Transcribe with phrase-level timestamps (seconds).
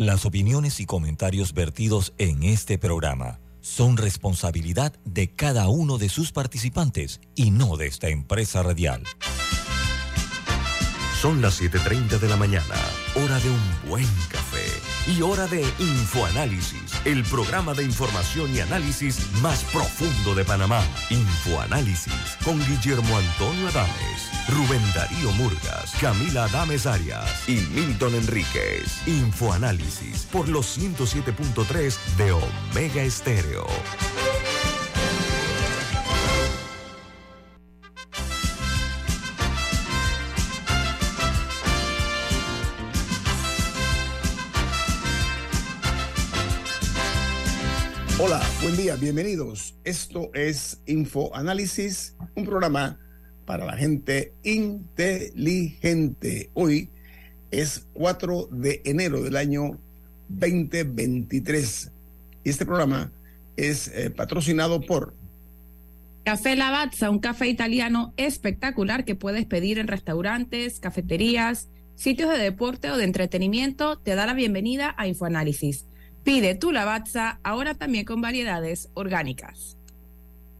[0.00, 6.32] Las opiniones y comentarios vertidos en este programa son responsabilidad de cada uno de sus
[6.32, 9.02] participantes y no de esta empresa radial.
[11.20, 12.76] Son las 7.30 de la mañana,
[13.14, 14.39] hora de un buen café
[15.06, 20.82] y hora de Infoanálisis, el programa de información y análisis más profundo de Panamá.
[21.10, 29.06] Infoanálisis con Guillermo Antonio Adames, Rubén Darío Murgas, Camila Adames Arias y Milton Enríquez.
[29.06, 33.66] Infoanálisis por los 107.3 de Omega Estéreo.
[48.62, 49.74] Buen día, bienvenidos.
[49.84, 52.98] Esto es Info Análisis, un programa
[53.46, 56.50] para la gente inteligente.
[56.52, 56.90] Hoy
[57.50, 59.78] es 4 de enero del año
[60.28, 61.90] 2023.
[62.44, 63.10] Y este programa
[63.56, 65.14] es eh, patrocinado por
[66.24, 72.90] Café Lavazza, un café italiano espectacular que puedes pedir en restaurantes, cafeterías, sitios de deporte
[72.90, 73.98] o de entretenimiento.
[73.98, 75.86] Te da la bienvenida a Infoanálisis.
[76.24, 79.76] Pide tu lavazza ahora también con variedades orgánicas.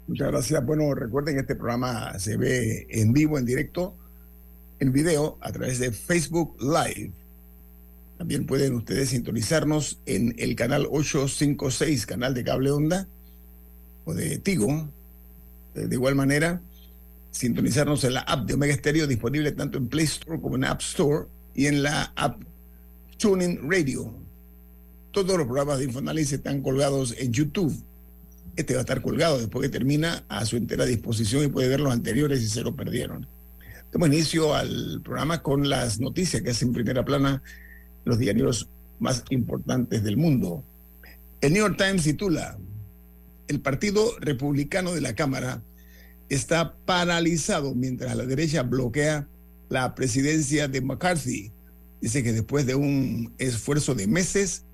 [0.07, 0.65] Muchas gracias.
[0.65, 3.97] Bueno, recuerden que este programa se ve en vivo, en directo,
[4.81, 7.13] en video, a través de Facebook Live.
[8.19, 13.07] También pueden ustedes sintonizarnos en el canal 856, canal de cable onda,
[14.05, 14.91] o de Tigo.
[15.75, 16.61] De igual manera,
[17.31, 20.81] sintonizarnos en la app de Omega Stereo, disponible tanto en Play Store como en App
[20.81, 22.43] Store, y en la app
[23.19, 24.13] Tuning Radio
[25.11, 27.75] todos los programas de Infoanálisis están colgados en YouTube.
[28.57, 31.81] Este va a estar colgado después que termina a su entera disposición y puede ver
[31.81, 33.27] los anteriores si se lo perdieron.
[33.93, 37.43] Damos inicio al programa con las noticias que hacen en primera plana
[38.05, 40.63] los diarios más importantes del mundo.
[41.41, 42.59] El New York Times titula,
[43.49, 45.63] el Partido Republicano de la Cámara
[46.29, 49.27] está paralizado mientras la derecha bloquea
[49.69, 51.51] la presidencia de McCarthy.
[52.01, 54.65] Dice que después de un esfuerzo de meses,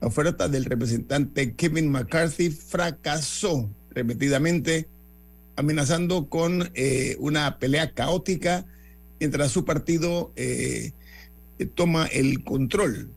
[0.00, 4.88] la oferta del representante Kevin McCarthy fracasó repetidamente,
[5.56, 8.66] amenazando con eh, una pelea caótica
[9.20, 10.92] mientras su partido eh,
[11.74, 13.10] toma el control.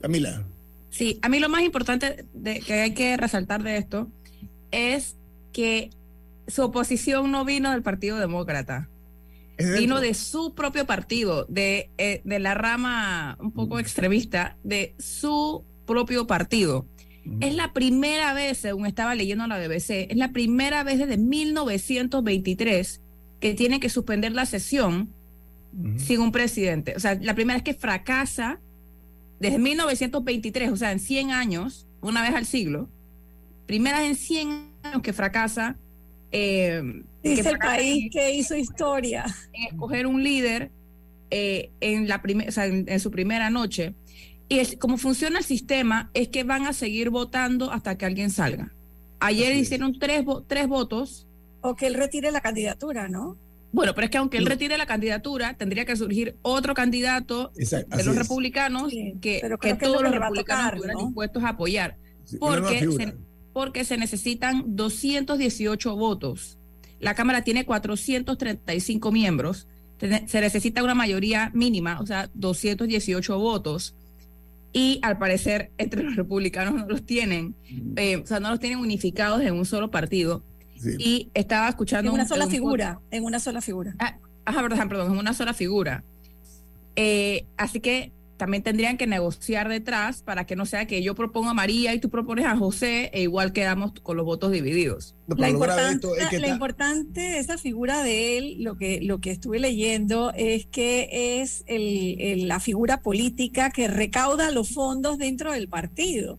[0.00, 0.44] Camila.
[0.90, 4.08] Sí, a mí lo más importante de, que hay que resaltar de esto
[4.70, 5.16] es
[5.52, 5.90] que
[6.46, 8.88] su oposición no vino del Partido Demócrata,
[9.56, 15.64] vino de su propio partido, de, eh, de la rama un poco extremista, de su
[15.86, 16.86] propio partido.
[17.40, 23.00] Es la primera vez, según estaba leyendo la BBC, es la primera vez desde 1923
[23.40, 25.10] que tiene que suspender la sesión
[25.96, 26.94] sin un presidente.
[26.96, 28.60] O sea, la primera vez que fracasa
[29.40, 32.88] desde 1923, o sea, en 100 años, una vez al siglo,
[33.66, 34.48] primera vez en 100
[34.82, 35.76] años que fracasa.
[36.30, 39.24] Eh, Dice el país que hizo historia.
[39.52, 40.70] En escoger un líder
[41.30, 43.94] eh, en, la o sea, en su primera noche.
[44.48, 48.30] Y es, como funciona el sistema es que van a seguir votando hasta que alguien
[48.30, 48.72] salga.
[49.20, 51.26] Ayer hicieron tres, tres votos.
[51.62, 53.38] O que él retire la candidatura, ¿no?
[53.72, 58.04] Bueno, pero es que aunque él retire la candidatura, tendría que surgir otro candidato de
[58.04, 61.96] los republicanos que, que, todos los republicanos estuvieran dispuestos a apoyar.
[62.38, 63.14] porque, se,
[63.52, 66.58] porque se necesitan 218 votos.
[67.00, 69.66] La Cámara tiene 435 miembros.
[69.98, 73.96] Se necesita una mayoría mínima, o sea, 218 votos
[74.74, 77.54] y al parecer entre los republicanos no los tienen,
[77.96, 80.42] eh, o sea, no los tienen unificados en un solo partido.
[80.98, 82.10] Y estaba escuchando...
[82.10, 83.94] En una sola figura, en una sola figura.
[83.98, 86.04] Ah, ajá, perdón, perdón, en una sola figura.
[86.96, 88.12] Eh, así que
[88.44, 91.98] también tendrían que negociar detrás para que no sea que yo propongo a María y
[91.98, 95.16] tú propones a José e igual quedamos con los votos divididos.
[95.34, 96.06] la, importante,
[96.46, 101.64] importante de esa figura de él, lo que, lo que estuve leyendo, es que es
[101.68, 106.38] el, la figura política que recauda los fondos dentro del partido.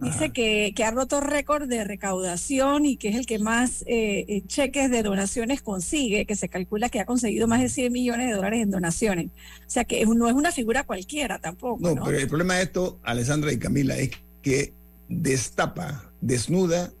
[0.00, 4.24] Dice que, que, ha roto récord de recaudación y que es el que más eh,
[4.28, 8.28] eh, cheques de donaciones consigue, que se calcula que ha conseguido más de 100 millones
[8.28, 9.26] de dólares en donaciones.
[9.26, 11.80] O sea que no es una figura cualquiera tampoco.
[11.80, 14.10] No, pero el problema de esto, Alessandra y Camila, es
[14.42, 14.72] que
[15.08, 16.92] destapa, desnuda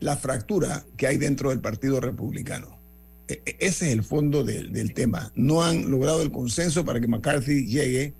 [0.00, 2.78] la fractura que hay dentro del Partido Republicano.
[3.28, 5.30] E, e, ese es el fondo del, del tema.
[5.36, 8.14] No han logrado el consenso para que McCarthy llegue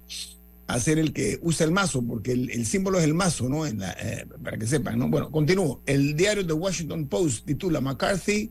[0.73, 3.67] a ser el que usa el mazo, porque el, símbolo es el mazo, ¿no?
[3.67, 5.09] En eh, para que sepan, ¿no?
[5.09, 5.83] Bueno, continúo.
[5.87, 8.51] El diario The Washington Post titula McCarthy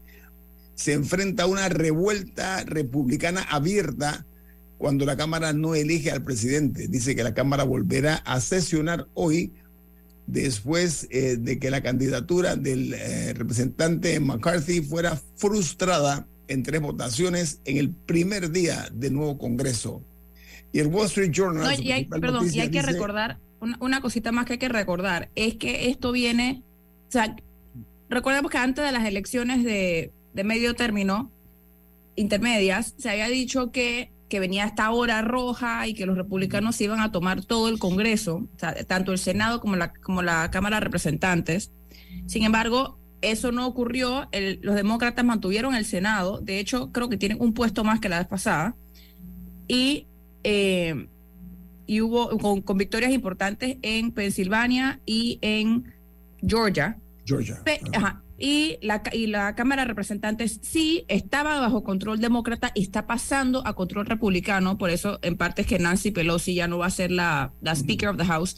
[0.75, 4.25] se enfrenta a una revuelta republicana abierta
[4.77, 6.87] cuando la Cámara no elige al presidente.
[6.87, 9.51] Dice que la Cámara volverá a sesionar hoy
[10.25, 17.61] después eh, de que la candidatura del eh, representante McCarthy fuera frustrada en tres votaciones
[17.65, 20.03] en el primer día del nuevo Congreso.
[20.71, 21.79] Y el Wall Street Journal...
[21.79, 25.55] y hay, perdón, y hay que recordar, una, cosita más que hay que recordar, es
[25.55, 26.63] que esto viene,
[27.07, 27.35] o sea,
[28.09, 31.31] recordemos que antes de las elecciones de, de medio término,
[32.15, 37.01] intermedias, se había dicho que que venía esta hora roja y que los republicanos iban
[37.01, 38.47] a tomar todo el Congreso,
[38.87, 41.71] tanto el Senado como la, como la Cámara de Representantes.
[42.27, 44.29] Sin embargo, eso no ocurrió.
[44.61, 46.39] los demócratas mantuvieron el Senado.
[46.39, 48.75] De hecho, creo que tienen un puesto más que la vez pasada.
[49.67, 50.05] Y,
[50.43, 51.07] eh,
[51.85, 55.93] y hubo con, victorias importantes en Pensilvania y en
[56.41, 56.97] Georgia.
[57.25, 57.61] Georgia.
[57.93, 63.05] ajá y la, y la Cámara de Representantes sí estaba bajo control demócrata y está
[63.05, 66.85] pasando a control republicano, por eso en parte es que Nancy Pelosi ya no va
[66.85, 68.57] a ser la, la Speaker of the House.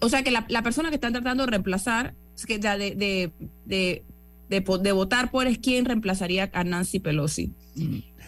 [0.00, 2.14] O sea que la, persona que están tratando de reemplazar,
[2.46, 3.32] que de, de,
[3.66, 4.04] de,
[4.48, 7.52] de, votar por es quien reemplazaría a Nancy Pelosi.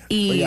[0.09, 0.43] Y,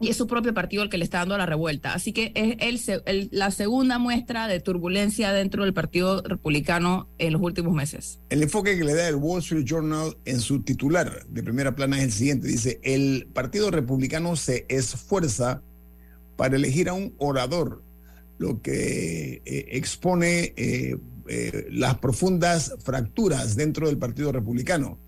[0.00, 1.92] y es su propio partido el que le está dando la revuelta.
[1.92, 7.42] Así que es el, la segunda muestra de turbulencia dentro del Partido Republicano en los
[7.42, 8.20] últimos meses.
[8.30, 11.98] El enfoque que le da el Wall Street Journal en su titular de primera plana
[11.98, 12.48] es el siguiente.
[12.48, 15.62] Dice, el Partido Republicano se esfuerza
[16.36, 17.82] para elegir a un orador,
[18.38, 20.96] lo que eh, expone eh,
[21.26, 24.98] eh, las profundas fracturas dentro del Partido Republicano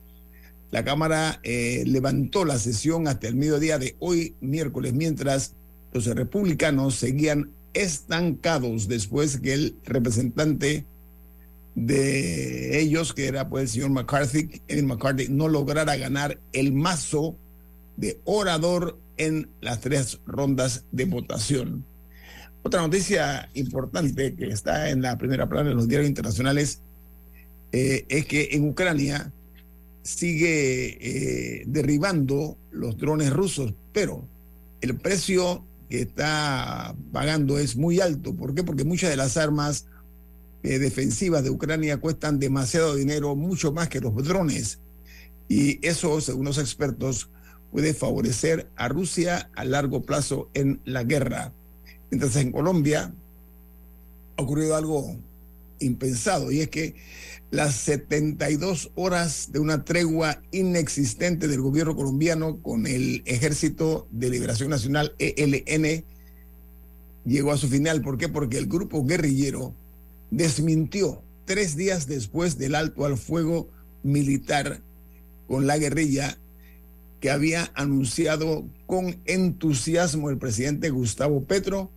[0.70, 5.54] la Cámara eh, levantó la sesión hasta el mediodía de hoy, miércoles, mientras
[5.92, 10.86] los republicanos seguían estancados después que el representante
[11.74, 17.36] de ellos, que era pues el señor McCarthy, Kevin McCarthy, no lograra ganar el mazo
[17.96, 21.84] de orador en las tres rondas de votación.
[22.62, 26.82] Otra noticia importante que está en la primera plana de los diarios internacionales
[27.72, 29.32] eh, es que en Ucrania
[30.16, 34.26] sigue eh, derribando los drones rusos, pero
[34.80, 38.34] el precio que está pagando es muy alto.
[38.34, 38.62] ¿Por qué?
[38.62, 39.86] Porque muchas de las armas
[40.62, 44.78] eh, defensivas de Ucrania cuestan demasiado dinero, mucho más que los drones.
[45.48, 47.30] Y eso, según los expertos,
[47.72, 51.52] puede favorecer a Rusia a largo plazo en la guerra.
[52.10, 53.12] Mientras en Colombia
[54.36, 55.16] ha ocurrido algo
[55.80, 56.94] impensado y es que
[57.50, 64.70] las 72 horas de una tregua inexistente del gobierno colombiano con el Ejército de Liberación
[64.70, 66.04] Nacional, ELN,
[67.24, 68.02] llegó a su final.
[68.02, 68.28] ¿Por qué?
[68.28, 69.74] Porque el grupo guerrillero
[70.30, 73.68] desmintió tres días después del alto al fuego
[74.04, 74.80] militar
[75.48, 76.38] con la guerrilla
[77.18, 81.90] que había anunciado con entusiasmo el presidente Gustavo Petro,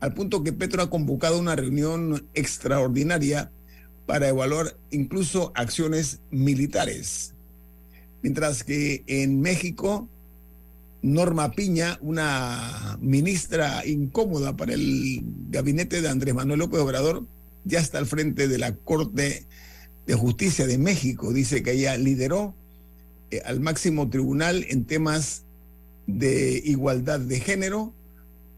[0.00, 3.50] al punto que Petro ha convocado una reunión extraordinaria
[4.08, 7.34] para evaluar incluso acciones militares.
[8.22, 10.08] Mientras que en México,
[11.02, 15.20] Norma Piña, una ministra incómoda para el
[15.50, 17.26] gabinete de Andrés Manuel López Obrador,
[17.64, 19.44] ya está al frente de la Corte
[20.06, 21.34] de Justicia de México.
[21.34, 22.54] Dice que ella lideró
[23.30, 25.44] eh, al máximo tribunal en temas
[26.06, 27.92] de igualdad de género,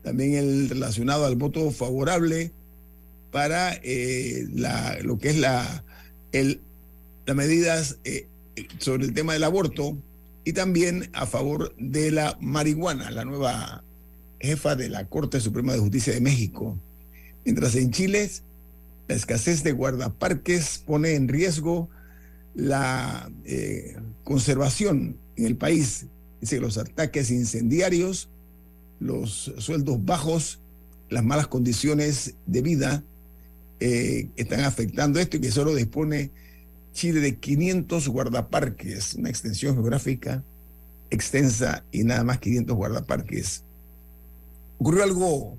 [0.04, 2.52] también el relacionado al voto favorable
[3.30, 4.46] para eh,
[5.02, 5.84] lo que es la,
[6.32, 8.26] las medidas eh,
[8.78, 9.96] sobre el tema del aborto
[10.44, 13.84] y también a favor de la marihuana, la nueva
[14.40, 16.78] jefa de la Corte Suprema de Justicia de México.
[17.44, 18.30] Mientras en Chile
[19.08, 21.88] la escasez de guardaparques pone en riesgo
[22.54, 26.06] la eh, conservación en el país.
[26.40, 28.28] Dice los ataques incendiarios,
[28.98, 30.60] los sueldos bajos,
[31.08, 33.04] las malas condiciones de vida
[33.80, 36.30] eh, están afectando esto y que solo dispone
[36.92, 40.44] Chile de 500 guardaparques, una extensión geográfica
[41.10, 43.64] extensa y nada más 500 guardaparques.
[44.78, 45.58] Ocurrió algo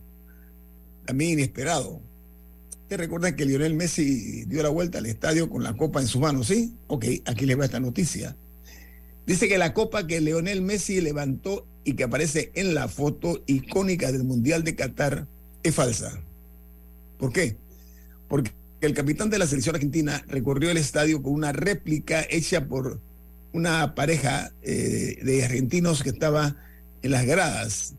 [1.06, 2.02] también inesperado.
[2.88, 6.22] ¿Te recuerdan que Lionel Messi dio la vuelta al estadio con la copa en sus
[6.22, 6.48] manos?
[6.48, 6.74] ¿Sí?
[6.88, 8.36] Ok, aquí les va esta noticia.
[9.26, 14.12] Dice que la copa que Lionel Messi levantó y que aparece en la foto icónica
[14.12, 15.28] del Mundial de Qatar
[15.64, 16.20] es falsa.
[17.18, 17.56] ¿Por qué?
[18.32, 23.02] Porque el capitán de la selección argentina recorrió el estadio con una réplica hecha por
[23.52, 26.56] una pareja eh, de argentinos que estaba
[27.02, 27.94] en las gradas.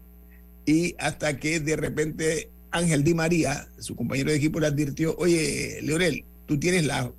[0.65, 5.81] Y hasta que de repente Ángel Di María, su compañero de equipo, le advirtió, oye,
[5.83, 7.13] Leonel, tú tienes la,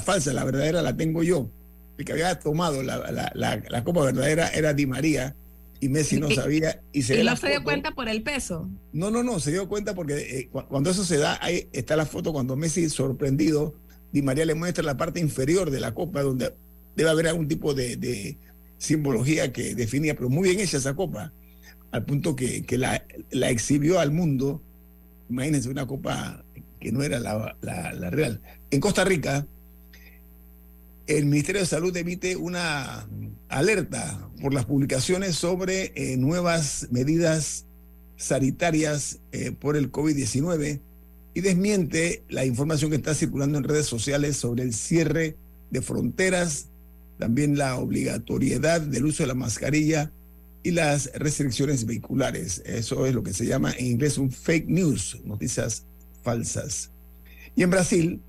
[0.00, 1.50] falsa, la verdadera la tengo yo.
[1.98, 2.98] El que había tomado la,
[3.34, 5.34] la, la, copa verdadera era Di María.
[5.80, 8.68] Y Messi no sabía y se ¿Y no se dio cuenta por el peso?
[8.92, 12.04] No, no, no, se dio cuenta porque eh, cuando eso se da, ahí está la
[12.04, 13.74] foto cuando Messi sorprendido,
[14.12, 16.54] Di María le muestra la parte inferior de la copa donde
[16.96, 18.36] debe haber algún tipo de,
[18.76, 21.32] simbología que definía, pero muy bien hecha esa copa,
[21.90, 24.62] al punto que, la, la, exhibió al mundo.
[25.28, 26.44] Imagínense una copa
[26.80, 28.40] que no era la, la real.
[28.70, 29.46] En Costa Rica,
[31.18, 33.08] el Ministerio de Salud emite una
[33.48, 37.66] alerta por las publicaciones sobre eh, nuevas medidas
[38.16, 40.80] sanitarias eh, por el COVID-19
[41.34, 45.36] y desmiente la información que está circulando en redes sociales sobre el cierre
[45.70, 46.68] de fronteras,
[47.18, 50.12] también la obligatoriedad del uso de la mascarilla
[50.62, 52.62] y las restricciones vehiculares.
[52.64, 55.86] Eso es lo que se llama en inglés un fake news, noticias
[56.22, 56.92] falsas.
[57.56, 58.22] Y en Brasil,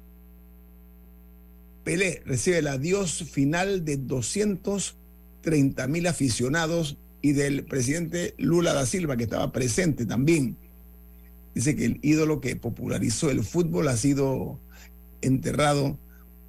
[1.83, 9.17] Pelé recibe el adiós final de 230 mil aficionados y del presidente Lula da Silva,
[9.17, 10.57] que estaba presente también.
[11.53, 14.59] Dice que el ídolo que popularizó el fútbol ha sido
[15.21, 15.97] enterrado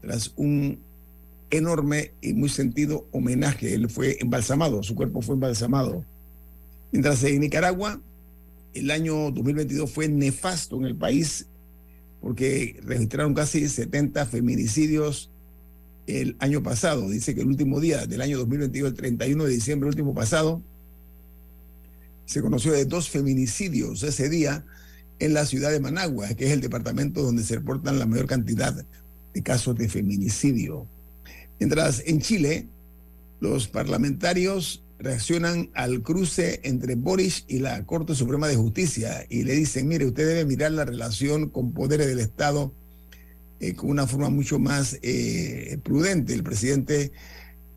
[0.00, 0.80] tras un
[1.50, 3.74] enorme y muy sentido homenaje.
[3.74, 6.04] Él fue embalsamado, su cuerpo fue embalsamado.
[6.90, 8.00] Mientras en Nicaragua,
[8.74, 11.46] el año 2022 fue nefasto en el país
[12.22, 15.28] porque registraron casi 70 feminicidios
[16.06, 17.10] el año pasado.
[17.10, 20.62] Dice que el último día del año 2022, el 31 de diciembre último pasado,
[22.24, 24.64] se conoció de dos feminicidios ese día
[25.18, 28.86] en la ciudad de Managua, que es el departamento donde se reportan la mayor cantidad
[29.34, 30.86] de casos de feminicidio.
[31.58, 32.68] Mientras en Chile,
[33.40, 39.54] los parlamentarios reaccionan al cruce entre Boris y la Corte Suprema de Justicia y le
[39.54, 42.72] dicen, mire, usted debe mirar la relación con poderes del Estado
[43.58, 46.34] eh, con una forma mucho más eh, prudente.
[46.34, 47.10] El presidente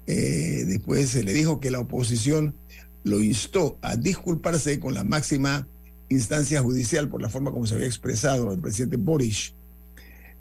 [0.05, 2.55] eh, después le dijo que la oposición
[3.03, 5.67] lo instó a disculparse con la máxima
[6.09, 9.53] instancia judicial por la forma como se había expresado el presidente Boris.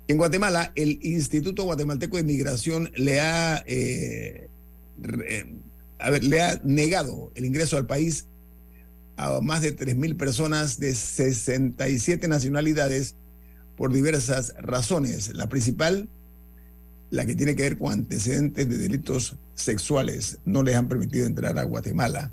[0.07, 3.65] En Guatemala, el Instituto Guatemalteco de Migración le ha
[6.05, 8.27] a ver, le ha negado el ingreso al país
[9.17, 13.15] a más de 3.000 personas de 67 nacionalidades
[13.75, 15.33] por diversas razones.
[15.35, 16.11] La principal,
[17.09, 21.59] la que tiene que ver con antecedentes de delitos sexuales, no les han permitido entrar
[21.59, 22.31] a Guatemala.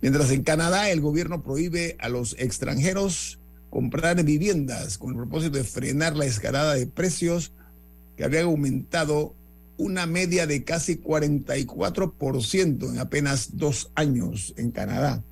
[0.00, 3.40] Mientras en Canadá el gobierno prohíbe a los extranjeros
[3.70, 7.52] comprar viviendas con el propósito de frenar la escalada de precios
[8.16, 9.34] que había aumentado
[9.80, 15.24] una media de casi 44% en apenas dos años en Canadá.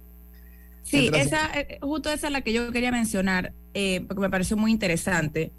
[0.82, 4.56] Sí, esa, eh, justo esa es la que yo quería mencionar, eh, porque me pareció
[4.56, 5.52] muy interesante.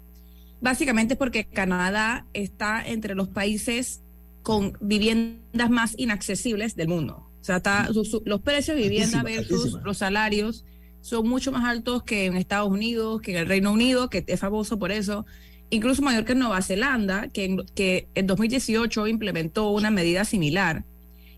[0.60, 4.02] Básicamente porque Canadá está entre los países
[4.42, 7.28] con viviendas más inaccesibles del mundo.
[7.40, 7.88] O sea, está,
[8.24, 10.64] los precios de vivienda versus los salarios
[11.00, 14.40] son mucho más altos que en Estados Unidos, que en el Reino Unido, que es
[14.40, 15.24] famoso por eso
[15.70, 20.84] incluso mayor que Nueva Zelanda, que en, que en 2018 implementó una medida similar.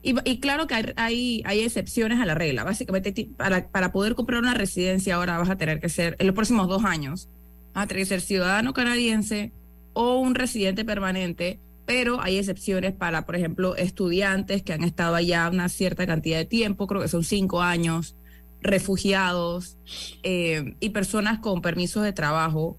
[0.05, 2.65] Y, claro que hay, hay, excepciones a la regla.
[2.65, 6.35] Básicamente, para, para poder comprar una residencia ahora vas a tener que ser, en los
[6.35, 7.29] próximos dos años,
[7.73, 9.53] vas a tener que ser ciudadano canadiense
[9.93, 15.49] o un residente permanente, pero hay excepciones para, por ejemplo, estudiantes que han estado allá
[15.49, 18.17] una cierta cantidad de tiempo, creo que son cinco años,
[18.61, 19.77] refugiados
[20.25, 22.77] eh, y personas con permisos de trabajo.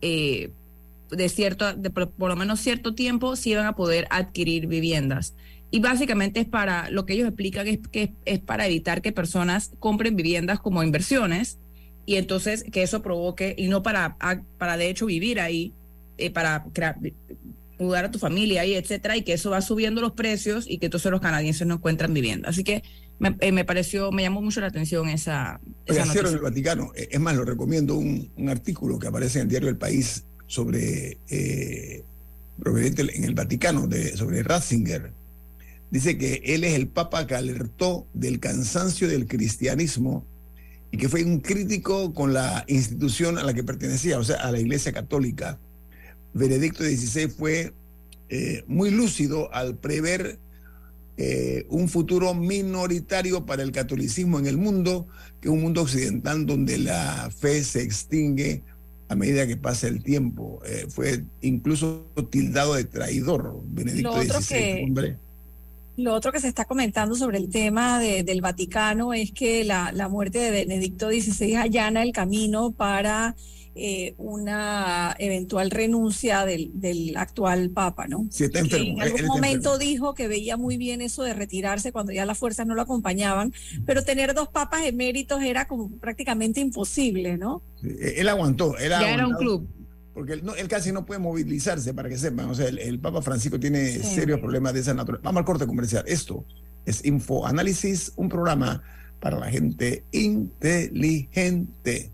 [0.00, 0.50] Eh,
[1.10, 5.34] de cierto, de por, lo menos cierto tiempo, sí van a poder adquirir viviendas.
[5.70, 9.72] Y básicamente es para, lo que ellos explican es que es, para evitar que personas
[9.78, 11.58] compren viviendas como inversiones
[12.06, 14.16] y entonces que eso provoque, y no para,
[14.58, 15.72] para de hecho vivir ahí,
[16.18, 16.64] eh, para
[17.78, 20.86] mudar a tu familia ahí, etcétera, y que eso va subiendo los precios y que
[20.86, 22.48] entonces los canadienses no encuentran vivienda.
[22.48, 22.84] Así que
[23.18, 26.28] me, eh, pareció, me llamó mucho la atención esa, esa noticia.
[26.28, 29.68] el Vaticano, eh, es más, lo recomiendo un, un artículo que aparece en el diario
[29.68, 32.02] El País sobre eh,
[32.58, 35.12] proveniente en el Vaticano, de, sobre Ratzinger.
[35.90, 40.24] Dice que él es el papa que alertó del cansancio del cristianismo
[40.90, 44.50] y que fue un crítico con la institución a la que pertenecía, o sea, a
[44.50, 45.58] la Iglesia Católica.
[46.34, 47.72] Benedicto XVI fue
[48.28, 50.38] eh, muy lúcido al prever
[51.18, 55.06] eh, un futuro minoritario para el catolicismo en el mundo,
[55.40, 58.62] que es un mundo occidental donde la fe se extingue
[59.08, 60.60] a medida que pasa el tiempo.
[60.66, 65.16] Eh, fue incluso tildado de traidor, Benedicto XVI.
[65.96, 70.38] Lo otro que se está comentando sobre el tema del Vaticano es que la, muerte
[70.38, 73.34] de Benedicto XVI allana el camino para
[73.78, 78.26] eh, una eventual renuncia del, actual Papa, ¿no?
[78.30, 78.94] Sí, está enfermo.
[78.94, 82.66] en algún momento dijo que veía muy bien eso de retirarse cuando ya las fuerzas
[82.66, 83.52] no lo acompañaban,
[83.84, 87.62] pero tener dos papas eméritos era como prácticamente imposible, ¿no?
[87.82, 88.74] él aguantó.
[88.78, 89.68] ya era un club.
[90.14, 92.48] Porque él, casi no puede movilizarse, para que sepan.
[92.48, 95.28] O sea, el, Papa Francisco tiene serios problemas de esa naturaleza.
[95.28, 96.04] Vamos al corte comercial.
[96.06, 96.46] Esto
[96.86, 98.82] es Info Análisis, un programa
[99.20, 102.10] para la gente inteligente.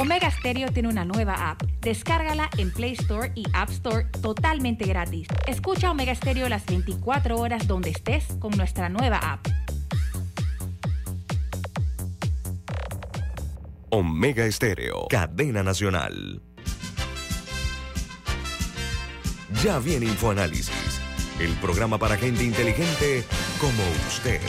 [0.00, 1.60] Omega Stereo tiene una nueva app.
[1.80, 5.26] Descárgala en Play Store y App Store totalmente gratis.
[5.48, 9.48] Escucha Omega Stereo las 24 horas donde estés con nuestra nueva app.
[13.90, 16.42] Omega Estéreo, cadena nacional.
[19.64, 21.00] Ya viene InfoAnálisis,
[21.40, 23.24] el programa para gente inteligente
[23.58, 24.40] como usted.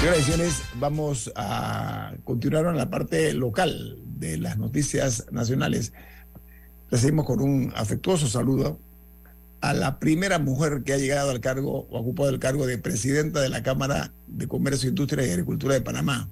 [0.00, 5.92] Señoras vamos a continuar en la parte local de las noticias nacionales.
[6.90, 8.80] Recibimos con un afectuoso saludo
[9.60, 13.42] a la primera mujer que ha llegado al cargo o ocupado el cargo de presidenta
[13.42, 16.30] de la Cámara de Comercio, Industria y Agricultura de Panamá.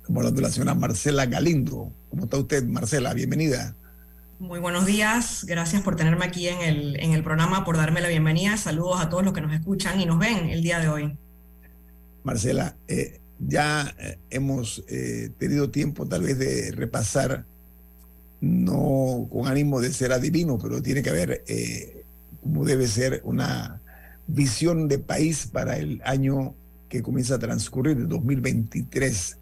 [0.00, 1.92] Estamos hablando de la señora Marcela Galindo.
[2.08, 3.12] ¿Cómo está usted, Marcela?
[3.12, 3.74] Bienvenida.
[4.38, 8.08] Muy buenos días, gracias por tenerme aquí en el, en el programa, por darme la
[8.08, 8.56] bienvenida.
[8.56, 11.18] Saludos a todos los que nos escuchan y nos ven el día de hoy.
[12.26, 17.46] Marcela, eh, ya eh, hemos eh, tenido tiempo tal vez de repasar,
[18.40, 21.44] no con ánimo de ser adivino, pero tiene que haber
[22.42, 23.80] como debe ser una
[24.26, 26.54] visión de país para el año
[26.88, 29.38] que comienza a transcurrir, el 2023.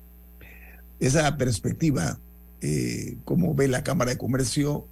[1.01, 2.21] Esa perspectiva,
[3.25, 4.87] cómo ve la Cámara de Comercio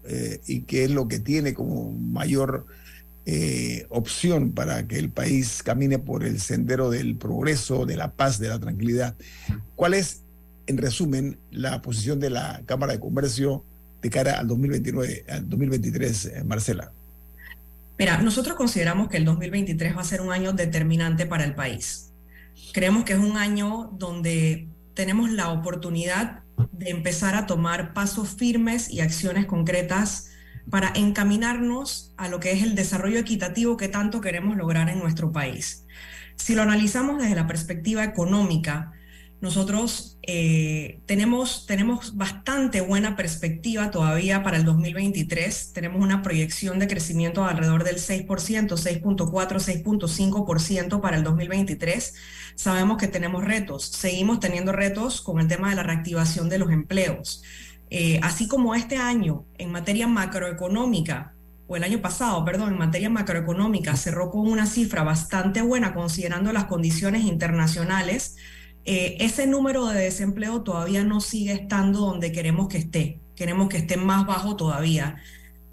[0.46, 2.66] y qué es lo que tiene como mayor
[3.24, 8.38] eh, opción para que el país camine por el sendero del progreso, de la paz,
[8.40, 9.14] de la tranquilidad.
[9.76, 10.22] ¿Cuál es,
[10.66, 13.64] en resumen, la posición de la Cámara de Comercio
[14.02, 16.92] de cara al 2029, al 2023, eh, Marcela?
[17.96, 22.10] Mira, nosotros consideramos que el 2023 va a ser un año determinante para el país.
[22.72, 26.40] Creemos que es un año donde tenemos la oportunidad
[26.72, 30.31] de empezar a tomar pasos firmes y acciones concretas
[30.70, 35.32] para encaminarnos a lo que es el desarrollo equitativo que tanto queremos lograr en nuestro
[35.32, 35.86] país.
[36.36, 38.92] Si lo analizamos desde la perspectiva económica,
[39.42, 45.72] nosotros eh, tenemos, tenemos bastante buena perspectiva todavía para el 2023.
[45.72, 52.14] Tenemos una proyección de crecimiento de alrededor del 6%, 6.4, 6.5% para el 2023.
[52.54, 53.84] Sabemos que tenemos retos.
[53.86, 57.42] Seguimos teniendo retos con el tema de la reactivación de los empleos.
[57.94, 61.34] Eh, así como este año en materia macroeconómica,
[61.66, 66.54] o el año pasado, perdón, en materia macroeconómica cerró con una cifra bastante buena considerando
[66.54, 68.36] las condiciones internacionales,
[68.86, 73.76] eh, ese número de desempleo todavía no sigue estando donde queremos que esté, queremos que
[73.76, 75.16] esté más bajo todavía.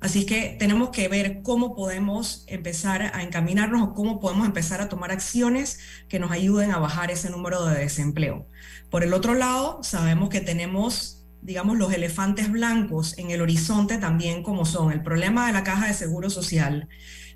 [0.01, 4.89] Así que tenemos que ver cómo podemos empezar a encaminarnos o cómo podemos empezar a
[4.89, 5.79] tomar acciones
[6.09, 8.45] que nos ayuden a bajar ese número de desempleo.
[8.89, 14.43] Por el otro lado, sabemos que tenemos digamos, los elefantes blancos en el horizonte también
[14.43, 16.87] como son el problema de la caja de seguro social,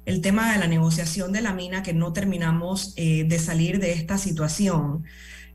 [0.05, 3.93] el tema de la negociación de la mina que no terminamos eh, de salir de
[3.93, 5.05] esta situación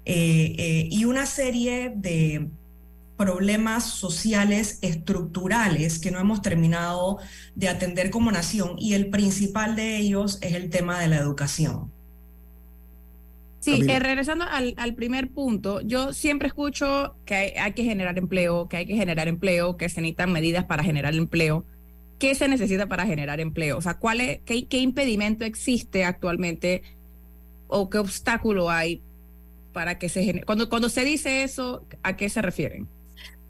[0.05, 2.49] eh, eh, y una serie de
[3.19, 7.19] problemas sociales estructurales que no hemos terminado
[7.55, 11.93] de atender como nación y el principal de ellos es el tema de la educación.
[13.77, 18.79] Sí, eh, regresando al, primer punto, yo siempre escucho que hay, que generar empleo, que
[18.79, 21.65] hay que generar empleo, que se necesitan medidas para generar empleo.
[22.19, 23.79] ¿Qué se necesita para generar empleo?
[23.79, 26.83] O sea, ¿cuál es, qué, qué impedimento existe actualmente
[27.69, 29.01] o qué obstáculo hay
[29.73, 30.45] para que se genere?
[30.45, 32.89] Cuando, cuando se dice eso, ¿a qué se refieren?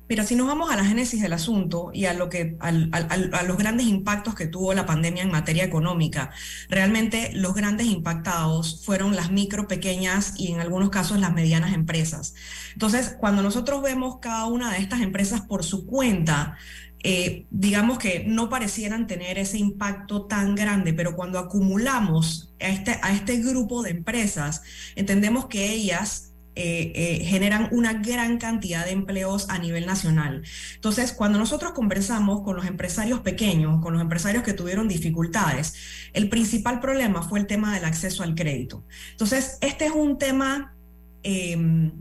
[0.08, 3.58] Mira, si nos vamos a la génesis del asunto y a, lo que, a los
[3.58, 6.30] grandes impactos que tuvo la pandemia en materia económica,
[6.70, 12.34] realmente los grandes impactados fueron las micro, pequeñas y en algunos casos las medianas empresas.
[12.72, 16.56] Entonces, cuando nosotros vemos cada una de estas empresas por su cuenta,
[17.04, 22.98] eh, digamos que no parecieran tener ese impacto tan grande, pero cuando acumulamos a este,
[23.02, 24.62] a este grupo de empresas,
[24.96, 26.27] entendemos que ellas
[26.60, 30.42] eh, eh, generan una gran cantidad de empleos a nivel nacional.
[30.74, 35.74] Entonces, cuando nosotros conversamos con los empresarios pequeños, con los empresarios que tuvieron dificultades,
[36.14, 38.84] el principal problema fue el tema del acceso al crédito.
[39.12, 40.74] Entonces, este es un tema...
[41.22, 41.92] Em,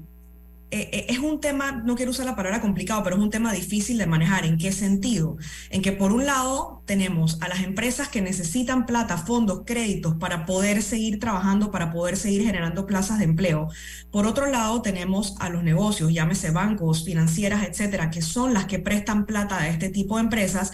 [0.70, 3.54] eh, eh, es un tema, no quiero usar la palabra complicado, pero es un tema
[3.54, 4.46] difícil de manejar.
[4.46, 5.38] ¿En qué sentido?
[5.70, 10.46] En que por un lado tenemos a las empresas que necesitan plata, fondos, créditos para
[10.48, 13.70] poder seguir trabajando, para poder seguir generando plazas de empleo.
[14.10, 18.80] Por otro lado tenemos a los negocios, llámese bancos, financieras, etcétera, que son las que
[18.80, 20.72] prestan plata a este tipo de empresas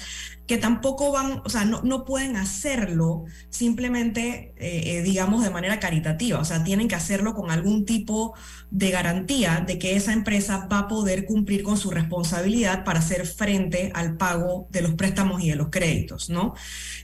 [0.47, 6.39] que tampoco van, o sea, no, no pueden hacerlo simplemente, eh, digamos, de manera caritativa,
[6.39, 8.33] o sea, tienen que hacerlo con algún tipo
[8.69, 13.25] de garantía de que esa empresa va a poder cumplir con su responsabilidad para hacer
[13.25, 16.53] frente al pago de los préstamos y de los créditos, ¿no?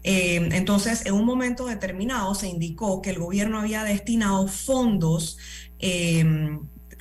[0.04, 5.38] Eh, entonces, en un momento determinado se indicó que el gobierno había destinado fondos
[5.80, 6.26] eh,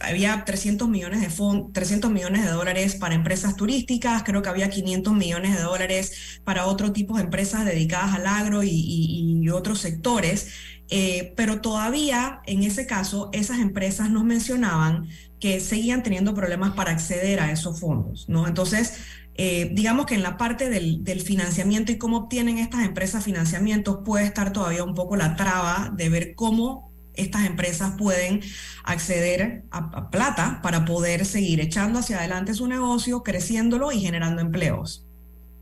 [0.00, 5.12] había 300 millones, de 300 millones de dólares para empresas turísticas, creo que había 500
[5.14, 10.48] millones de dólares para otro tipo de empresas dedicadas al agro y, otros sectores.
[10.90, 15.08] Eh, pero todavía en ese caso esas empresas nos mencionaban
[15.38, 18.46] que seguían teniendo problemas para acceder a esos fondos, ¿no?
[18.46, 18.94] Entonces,
[19.40, 24.24] eh, digamos que en la parte del, financiamiento y cómo obtienen estas empresas financiamientos puede
[24.24, 28.40] estar todavía un poco la traba de ver cómo estas empresas pueden
[28.82, 35.06] acceder a, plata para poder seguir echando hacia adelante su negocio, creciéndolo y generando empleos.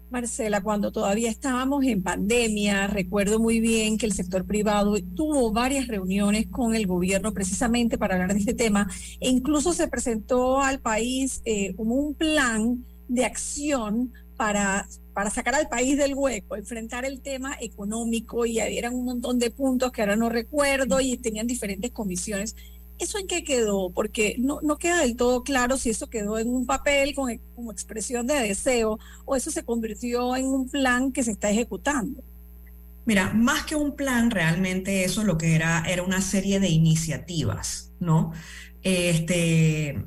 [0.09, 5.87] Marcela, cuando todavía estábamos en pandemia, recuerdo muy bien que el sector privado tuvo varias
[5.87, 8.89] reuniones con el gobierno precisamente para hablar de este tema
[9.21, 15.55] e incluso se presentó al país eh, como un plan de acción para para sacar
[15.55, 20.03] al país del hueco, enfrentar el tema económico y eran un montón de puntos que
[20.03, 22.55] ahora no recuerdo y tenían diferentes comisiones.
[22.99, 23.89] ¿Eso en qué quedó?
[23.89, 27.73] Porque no, no queda del todo claro si eso quedó en un papel con, como
[27.73, 32.23] expresión de deseo o eso se convirtió en un plan que se está ejecutando.
[33.07, 37.91] Mira, más que un plan, realmente eso lo que era era una serie de iniciativas,
[38.01, 38.33] ¿no?
[38.83, 40.05] Este,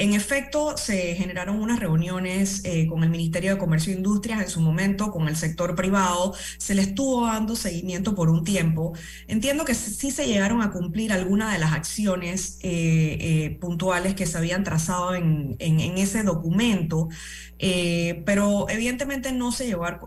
[0.00, 4.48] en efecto, se generaron unas reuniones eh, con el Ministerio de Comercio e Industrias en
[4.48, 8.94] su momento, con el sector privado, se le estuvo dando seguimiento por un tiempo.
[9.28, 14.24] Entiendo que sí se llegaron a cumplir algunas de las acciones eh, eh, puntuales que
[14.24, 17.08] se habían trazado en, ese documento,
[17.58, 19.98] pero evidentemente no se, llegó a,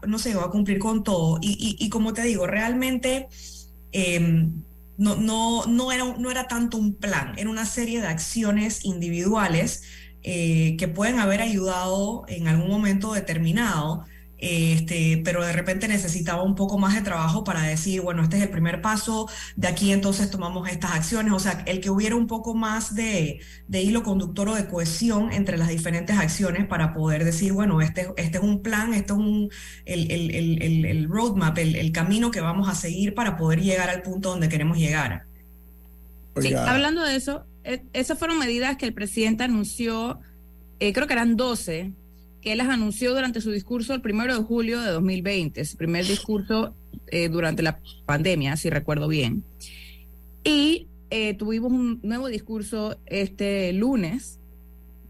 [0.50, 1.38] cumplir con todo.
[1.40, 3.28] Y, como te digo, realmente...
[3.92, 4.64] Em,
[4.98, 9.84] no, no, no, era, no era tanto un plan, era una serie de acciones individuales
[10.24, 14.06] eh, que pueden haber ayudado en algún momento determinado
[14.44, 18.44] este, pero de repente necesitaba un poco más de trabajo para decir, bueno, este es
[18.44, 22.28] el primer paso, de aquí entonces tomamos estas acciones, o sea, el que hubiera un
[22.28, 23.40] poco más de,
[23.72, 28.38] hilo conductor o de cohesión entre las diferentes acciones para poder decir, bueno, este, este
[28.38, 29.50] es un plan, este es un,
[29.86, 34.50] el, el roadmap, el, camino que vamos a seguir para poder llegar al punto donde
[34.50, 35.26] queremos llegar.
[36.42, 40.20] Sí, hablando de eso, e, esas fueron medidas que el presidente anunció,
[40.80, 41.94] eh, creo que eran 12
[42.44, 46.76] que las anunció durante su discurso el primero de julio de 2020, su primer discurso
[47.08, 49.46] eh, durante la pandemia, si recuerdo bien.
[50.44, 54.42] Y eh, tuvimos un nuevo discurso este lunes,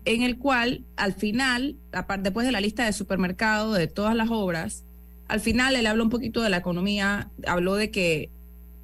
[0.06, 1.76] en el cual al final,
[2.20, 4.84] después de la lista de supermercado, de todas las obras,
[5.28, 8.30] al final él habló un poquito de la economía, habló de que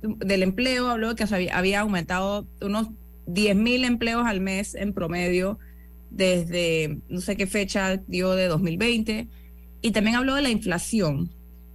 [0.02, 2.88] del empleo, habló de que había aumentado unos
[3.28, 5.60] 10 mil empleos al mes en promedio
[6.10, 9.28] desde no sé qué fecha dio de 2020
[9.82, 11.32] y también habló de la inflación.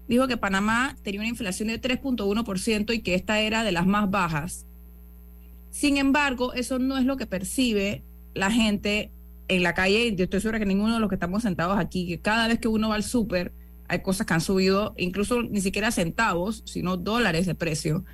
[0.08, 4.10] Dijo que Panamá tenía una inflación de 3.1% y que esta era de las más
[4.10, 4.66] bajas.
[5.70, 8.02] Sin embargo, eso no es lo que percibe
[8.34, 9.10] la gente
[9.48, 10.14] en la calle.
[10.14, 12.68] Yo estoy segura que ninguno de los que estamos sentados aquí, que cada vez que
[12.68, 13.52] uno va al súper,
[13.88, 18.04] hay cosas que han subido, incluso ni siquiera centavos, sino dólares de precio.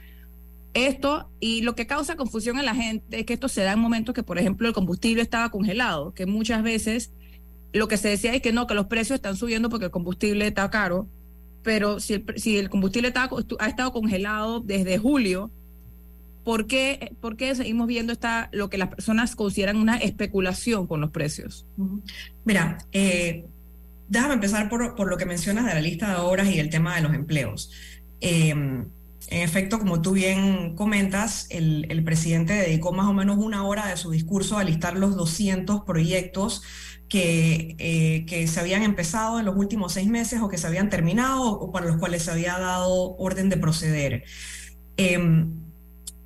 [0.72, 3.80] Esto y lo que causa confusión en la gente es que esto se da en
[3.80, 7.12] momentos que, por ejemplo, el combustible estaba congelado, que muchas veces
[7.72, 10.46] lo que se decía es que no, que los precios están subiendo porque el combustible
[10.46, 11.08] está caro,
[11.62, 13.12] pero si el, si el combustible
[13.58, 15.50] ha estado congelado desde julio,
[16.44, 21.00] ¿por qué, ¿por qué, seguimos viendo esta, lo que las personas consideran una especulación con
[21.00, 21.66] los precios?
[22.44, 23.44] Mira, eh,
[24.08, 26.94] déjame empezar por, por, lo que mencionas de la lista de obras y el tema
[26.94, 27.72] de los empleos.
[28.20, 28.54] Eh,
[29.28, 33.96] en efecto, como tú bien comentas, el, presidente dedicó más o menos una hora de
[33.96, 36.62] su discurso a listar los 200 proyectos
[37.08, 40.88] que, eh, que, se habían empezado en los últimos seis meses o que se habían
[40.88, 44.24] terminado o para los cuales se había dado orden de proceder.
[44.96, 45.54] Em,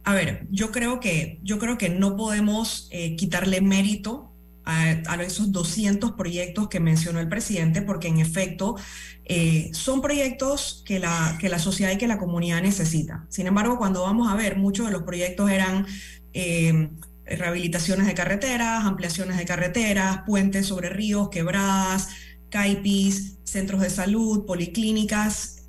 [0.05, 4.34] a ver, yo creo que, yo creo que no podemos eh, quitarle mérito
[4.65, 8.77] a, esos 200 proyectos que mencionó el presidente, porque en efecto
[9.25, 13.27] eh, son proyectos que la, que la sociedad y que la comunidad necesita.
[13.29, 15.87] Sin embargo, cuando vamos a ver, muchos de los proyectos eran...
[16.33, 16.91] Eh,
[17.27, 22.09] rehabilitaciones de carreteras, ampliaciones de carreteras, puentes sobre ríos, quebradas,
[22.51, 25.64] caipis, centros de salud, policlínicas,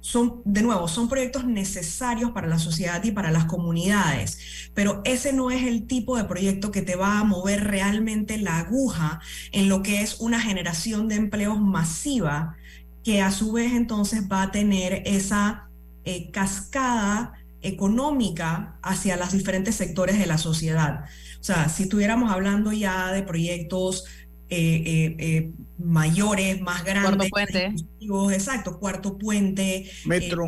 [0.00, 5.32] son, de nuevo, son proyectos necesarios para la sociedad y para las comunidades, pero ese
[5.32, 9.20] no es el tipo de proyecto que te va a mover realmente la aguja
[9.52, 12.56] en lo que es una generación de empleos masiva,
[13.04, 15.68] que a su vez entonces va a tener esa
[16.04, 21.04] eh, cascada económica hacia los diferentes sectores de la sociedad.
[21.40, 24.04] O sea, si estuviéramos hablando ya de proyectos
[24.52, 27.30] eh, eh, eh, mayores, más grandes.
[27.30, 28.34] Cuarto puente.
[28.34, 30.44] Exacto, cuarto puente, metro.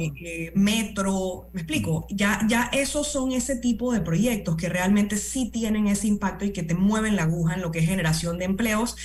[0.55, 5.87] metro, me explico, ya, ya esos son ese tipo de proyectos que realmente sí tienen
[5.87, 8.97] ese impacto y que te mueven la aguja en lo que es generación de empleos.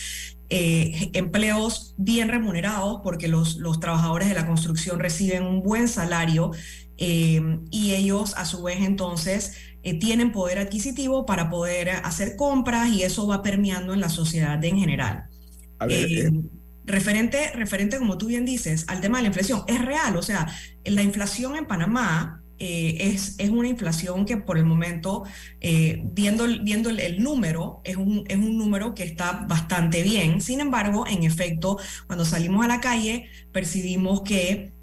[0.50, 6.52] empleos bien remunerados porque los, los trabajadores de la construcción reciben un buen salario
[6.98, 9.54] y ellos a su vez entonces
[9.88, 14.62] eh, tienen poder adquisitivo para poder hacer compras y eso va permeando en la sociedad
[14.66, 15.30] en general.
[15.88, 16.32] Eh, eh,
[16.84, 20.46] referente, referente, como tú bien dices, al tema de la inflación, es real, o sea,
[20.84, 25.24] la inflación en Panamá es, es, una inflación que por el momento,
[25.62, 30.42] viendo, viendo el, número, es un, es un, número que está bastante bien.
[30.42, 34.74] Sin embargo, en efecto, cuando salimos a la calle, percibimos que,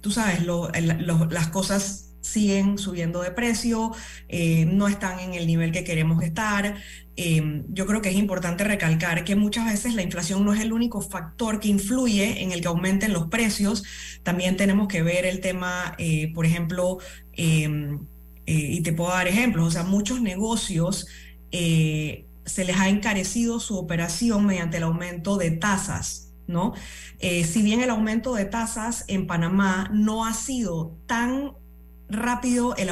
[0.00, 3.92] tú sabes, las cosas siguen subiendo de precio,
[4.28, 6.76] eh, no están en el nivel que queremos estar.
[7.16, 10.72] Eh, yo creo que es importante recalcar que muchas veces la inflación no es el
[10.72, 13.84] único factor que influye en el que aumenten los precios.
[14.22, 16.98] También tenemos que ver el tema, eh, por ejemplo,
[17.32, 18.06] em,
[18.46, 21.06] y te puedo dar ejemplos, o sea, muchos negocios
[21.50, 26.27] se les ha encarecido su operación mediante el aumento de tasas.
[26.48, 26.74] ¿No?
[27.20, 31.52] si bien el aumento de tasas en Panamá no ha sido tan
[32.08, 32.88] rápido el,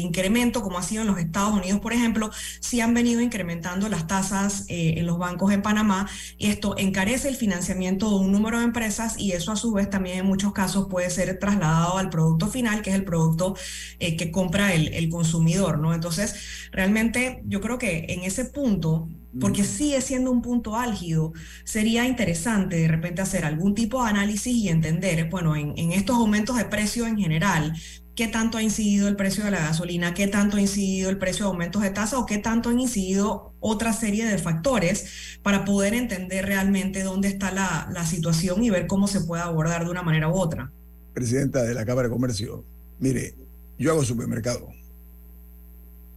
[0.00, 4.06] incremento, como ha sido en los Estados Unidos, por ejemplo, si han venido incrementando las
[4.06, 8.58] tasas eh, en los bancos en Panamá y esto encarece el financiamiento de un número
[8.58, 12.10] de empresas y eso a su vez también en muchos casos puede ser trasladado al
[12.10, 13.56] producto final, que es el producto
[14.00, 15.94] eh, que compra el, consumidor, ¿no?
[15.94, 19.08] Entonces, realmente yo creo que en ese punto
[19.40, 21.32] porque sigue siendo un punto álgido,
[21.64, 26.56] sería interesante de repente hacer algún tipo de análisis y entender, bueno, en, estos aumentos
[26.56, 27.74] de precio en general,
[28.14, 31.46] qué tanto ha incidido el precio de la gasolina, qué tanto ha incidido el precio
[31.46, 35.94] de aumentos de tasa o qué tanto han incidido otra serie de factores para poder
[35.94, 40.02] entender realmente dónde está la, la situación y ver cómo se puede abordar de una
[40.02, 40.72] manera u otra.
[41.14, 42.64] Presidenta de la Cámara de Comercio,
[42.98, 43.34] mire,
[43.78, 44.68] yo hago supermercado.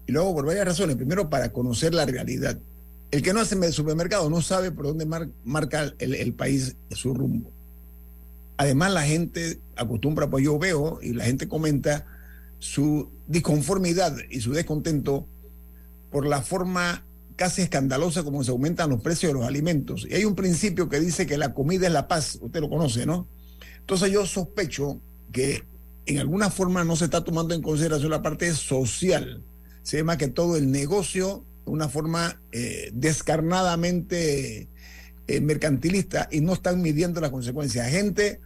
[0.08, 0.96] Y lo hago por varias razones.
[0.96, 2.58] Primero, para conocer la realidad
[3.12, 5.06] el que no hace supermercado no sabe por dónde
[5.44, 7.52] marca el, país su rumbo.
[8.56, 12.06] Además, la gente acostumbra, pues yo veo y la gente comenta
[12.60, 15.28] su disconformidad y su descontento
[16.10, 17.04] por la forma
[17.36, 20.06] casi escandalosa como se aumentan los precios de los alimentos.
[20.10, 23.06] Y hay un principio que dice que la comida es la paz, usted lo conoce,
[23.06, 23.28] ¿no?
[23.80, 25.64] Entonces yo sospecho que
[26.06, 29.44] en alguna forma no se está tomando en consideración la parte social.
[29.82, 34.68] Se llama que todo el negocio una forma eh, descarnadamente
[35.28, 37.90] eh, mercantilista y no están midiendo las consecuencias.
[37.90, 38.40] Gente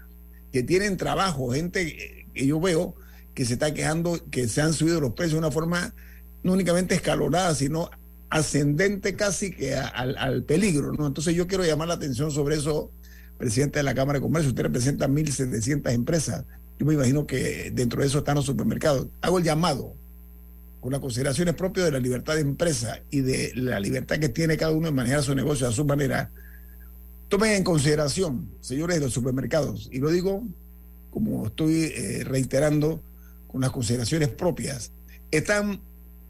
[0.52, 2.96] que tienen trabajo, gente que yo veo
[3.34, 5.94] que se está quejando que se han subido los precios de una forma
[6.44, 7.90] no únicamente escalonada, sino
[8.30, 10.94] ascendente casi que al, peligro.
[10.94, 11.08] ¿no?
[11.08, 12.92] Entonces yo quiero llamar la atención sobre eso,
[13.38, 14.50] presidente de la Cámara de Comercio.
[14.50, 16.46] Usted representa 1.700 empresas.
[16.78, 19.08] Yo me imagino que dentro de eso están los supermercados.
[19.22, 19.96] Hago el llamado
[20.86, 24.56] con las consideraciones propias de la libertad de empresa y de la libertad que tiene
[24.56, 26.30] cada uno de manejar su negocio a su manera,
[27.28, 30.44] tomen en consideración, señores de los supermercados, y lo digo
[31.10, 33.02] como estoy eh, reiterando
[33.48, 34.92] con las consideraciones propias,
[35.32, 35.82] están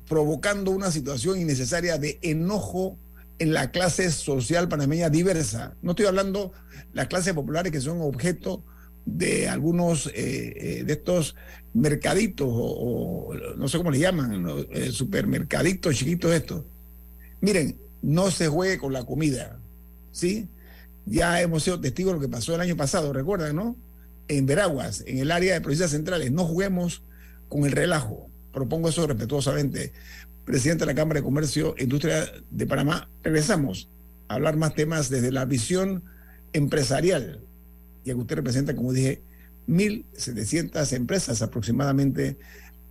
[0.08, 2.98] provocando una situación innecesaria de enojo
[3.40, 5.76] en la clase social panameña diversa.
[5.82, 8.64] No estoy hablando de las clases populares que son objeto
[9.06, 11.36] de algunos eh, eh, de estos
[11.74, 16.64] mercaditos o, no sé cómo le llaman, eh, supermercaditos chiquitos estos.
[17.42, 19.60] Miren, no se juegue con la comida,
[20.12, 20.48] ¿sí?
[21.06, 23.76] Ya hemos sido testigos de lo que pasó el año pasado, recuerdan, ¿no?
[24.28, 27.04] En Veraguas, en el área de provincias centrales, no juguemos
[27.48, 28.30] con el relajo.
[28.52, 29.92] Propongo eso respetuosamente.
[30.46, 33.90] Presidente de la Cámara de Comercio e Industria de Panamá, regresamos
[34.28, 36.04] a hablar más temas desde la visión
[36.54, 37.42] empresarial
[38.06, 39.22] y que usted representa, como dije,
[39.68, 42.38] 1.700 empresas aproximadamente,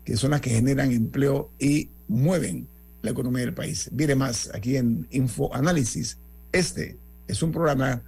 [0.04, 2.66] que son las que generan empleo y mueven
[3.02, 3.88] la economía del país.
[3.92, 6.18] Viene más aquí en Info Análisis.
[6.52, 6.98] Este
[7.28, 8.02] es un programa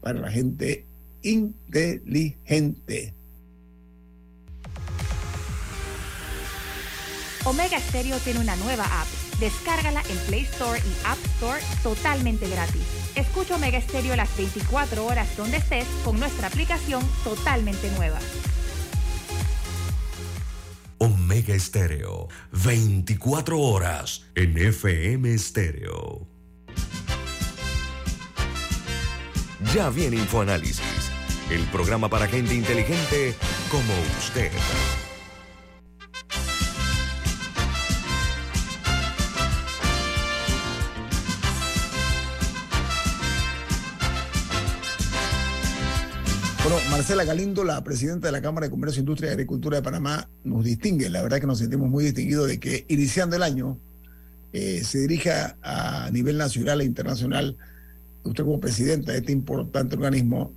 [0.00, 0.86] para la gente
[1.22, 3.12] inteligente.
[7.44, 9.25] Omega Stereo tiene una nueva app.
[9.40, 12.82] Descárgala en Play Store y App Store totalmente gratis.
[13.14, 18.18] Escucha Omega Stereo las 24 horas donde estés con nuestra aplicación totalmente nueva.
[20.98, 26.26] Omega Stereo, 24 horas en FM Stereo.
[29.74, 31.10] Ya viene InfoAnálisis,
[31.50, 33.34] el programa para gente inteligente
[33.70, 34.50] como usted.
[46.76, 50.28] Bueno, Marcela Galindo, la presidenta de la Cámara de Comercio, Industria y Agricultura de Panamá,
[50.44, 51.08] nos distingue.
[51.08, 53.78] La verdad que nos sentimos muy distinguidos de que iniciando el año
[54.52, 57.56] eh, se dirija a nivel nacional e internacional,
[58.24, 60.52] usted como presidenta de este importante organismo,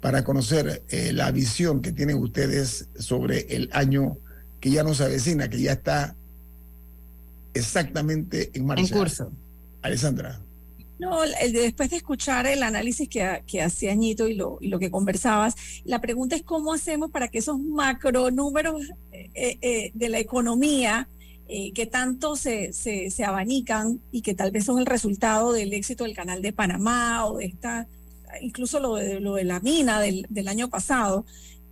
[0.00, 4.18] para conocer eh, la visión que tienen ustedes sobre el año
[4.60, 6.14] que ya nos avecina, que ya está
[7.54, 8.84] exactamente en marcha.
[8.84, 9.32] En curso.
[9.82, 10.45] Alessandra.
[10.98, 11.20] No,
[11.52, 15.54] después de escuchar el análisis que, que hacía Añito y lo, y lo que conversabas,
[15.84, 18.82] la pregunta es cómo hacemos para que esos macro números
[19.12, 21.08] eh, eh, de la economía
[21.48, 25.72] eh, que tanto se, se, se, abanican y que tal vez son el resultado del
[25.74, 27.86] éxito del canal de Panamá o de esta,
[28.40, 31.24] incluso lo de, lo de la mina del, del año pasado,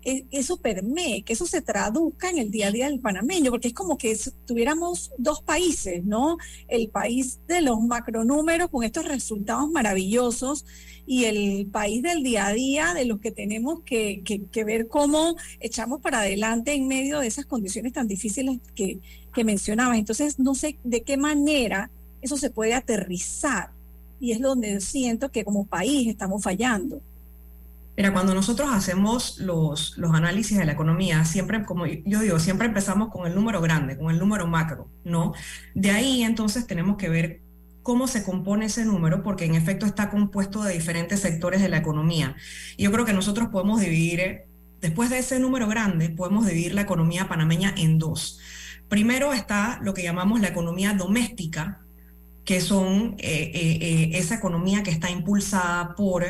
[0.04, 3.74] eso permee, que eso se traduzca en el día a día del panameño, porque es
[3.74, 6.36] como que tuviéramos dos países, ¿no?
[6.68, 10.66] El país de los macronúmeros con estos resultados maravillosos
[11.06, 14.22] y el país del día a día de los que tenemos que,
[14.64, 19.00] ver cómo echamos para adelante en medio de esas condiciones tan difíciles que,
[19.32, 19.98] que mencionabas.
[19.98, 21.90] Entonces, no sé de qué manera
[22.22, 23.70] eso se puede aterrizar
[24.20, 27.02] y es donde siento que como país estamos fallando.
[27.96, 32.66] Mira, cuando nosotros hacemos los, los análisis de la economía, siempre, como yo digo, siempre
[32.66, 35.32] empezamos con el número grande, con el número macro, ¿no?
[35.74, 37.40] De ahí entonces tenemos que ver
[37.84, 41.76] cómo se compone ese número, porque en efecto está compuesto de diferentes sectores de la
[41.76, 42.34] economía.
[42.76, 44.46] Y yo creo que nosotros podemos dividir,
[44.80, 48.40] después de ese número grande, podemos dividir la economía panameña en dos.
[48.88, 51.82] Primero está lo que llamamos la economía doméstica,
[52.44, 56.24] que son eh, eh, eh, esa economía que está impulsada por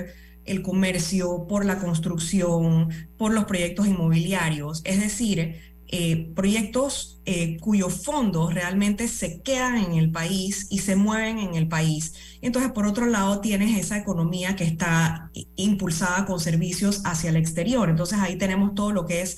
[0.45, 5.57] el comercio, por la construcción, por los proyectos inmobiliarios, es decir,
[5.97, 11.55] eh, proyectos eh, cuyos fondos realmente se quedan en el país y se mueven en
[11.55, 12.15] el país.
[12.41, 17.91] Entonces, por otro lado, tienes esa economía que está impulsada con servicios hacia el exterior.
[17.91, 19.37] Entonces, ahí tenemos todo lo que es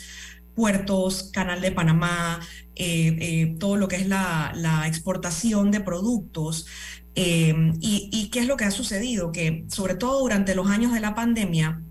[0.55, 2.41] puertos, Canal de Panamá,
[2.75, 6.67] eh, todo lo que es la exportación de productos.
[7.19, 9.33] Em, y, qué es lo que ha sucedido?
[9.33, 11.83] Que sobre todo durante los años de la pandemia,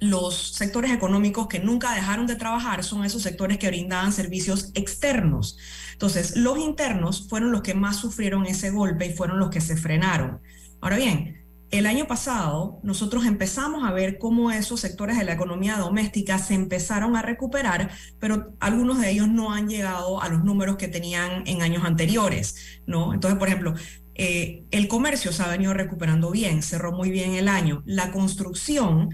[0.00, 5.58] los sectores económicos que nunca dejaron de trabajar son esos sectores que brindaban servicios externos.
[5.92, 9.76] Entonces, los internos fueron los que más sufrieron ese golpe y fueron los que se
[9.76, 10.40] frenaron.
[10.80, 11.38] Ahora bien,
[11.70, 16.54] el año pasado nosotros empezamos a ver cómo esos sectores de la economía doméstica se
[16.54, 21.46] empezaron a recuperar, pero algunos de ellos no han llegado a los números que tenían
[21.46, 23.12] en años anteriores, ¿no?
[23.12, 23.74] Entonces, por ejemplo,
[24.18, 27.84] eh, el comercio se ha venido recuperando bien, cerró muy bien el año.
[27.86, 29.10] La construcción,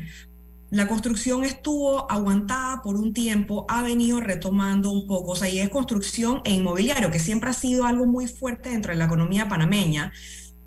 [0.70, 5.58] la construcción estuvo aguantada por un tiempo, ha venido retomando un poco, o sea, y
[5.60, 9.46] es construcción e inmobiliario, que siempre ha sido algo muy fuerte dentro de la economía
[9.46, 10.10] panameña.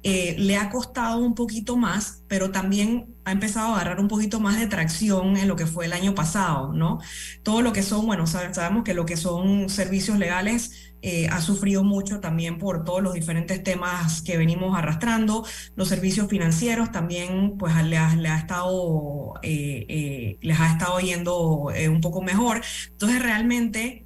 [0.03, 4.39] Eh, le ha costado un poquito más, pero también ha empezado a agarrar un poquito
[4.39, 6.99] más de tracción en lo que fue el año pasado, ¿no?
[7.43, 11.83] Todo lo que son, bueno, sabemos que lo que son servicios legales eh, ha sufrido
[11.83, 15.45] mucho también por todos los diferentes temas que venimos arrastrando.
[15.75, 22.01] Los servicios financieros también, pues le ha, estado, eh, eh, les ha estado yendo un
[22.01, 22.61] poco mejor.
[22.91, 24.05] Entonces, realmente,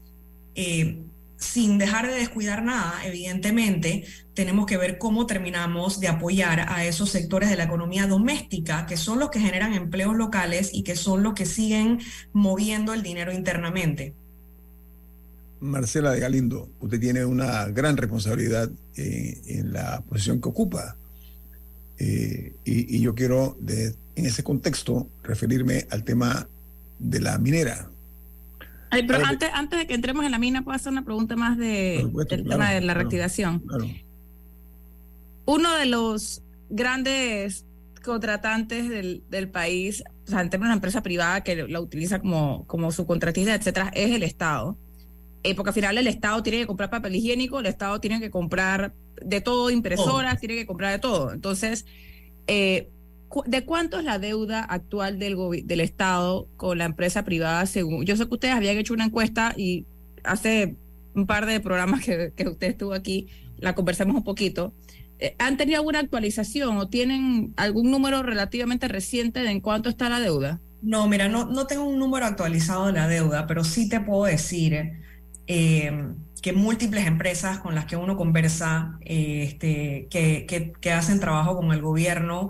[1.38, 7.10] sin dejar de descuidar nada, evidentemente, tenemos que ver cómo terminamos de apoyar a esos
[7.10, 11.24] sectores de la economía doméstica, que son los que generan empleos locales y que son
[11.24, 12.00] los que siguen
[12.34, 14.16] moviendo el dinero internamente.
[15.62, 20.98] Marcela de Galindo, usted tiene una gran responsabilidad eh, en la posición que ocupa.
[22.00, 26.48] Eh, y, yo quiero, en ese contexto, referirme al tema
[26.98, 27.90] de la minera.
[28.90, 32.10] pero antes, antes de que entremos en la mina, puedo hacer una pregunta más de,
[32.28, 33.64] del tema de la reactivación.
[35.46, 36.42] Uno de los
[36.72, 37.66] grandes
[38.04, 42.20] contratantes del, del país, o sea, en términos de una empresa privada que la utiliza
[42.20, 44.76] como, como subcontratista, etcétera, es el Estado.
[45.44, 48.30] Eh, porque al final el Estado tiene que comprar papel higiénico, el Estado tiene que
[48.30, 51.34] comprar de todo, impresoras, tiene que comprar de todo.
[51.34, 51.86] Entonces,
[52.48, 52.90] eh,
[53.46, 57.66] ¿de cuánto es la deuda actual del, del Estado con la empresa privada?
[57.66, 59.86] Según yo sé que ustedes habían hecho una encuesta y
[60.24, 60.76] hace
[61.16, 63.28] un par de programas que, que usted estuvo aquí,
[63.58, 64.74] la conversamos un poquito.
[65.18, 70.10] Eh, ¿Han tenido alguna actualización o tienen algún número relativamente reciente de en cuánto está
[70.10, 70.60] la deuda?
[70.82, 74.26] No, mira, no, no tengo un número actualizado de la deuda, pero sí te puedo
[74.26, 74.94] decir
[75.48, 81.56] eh, que múltiples empresas con las que uno conversa, eh, este, que, que, hacen trabajo
[81.56, 82.50] con el gobierno,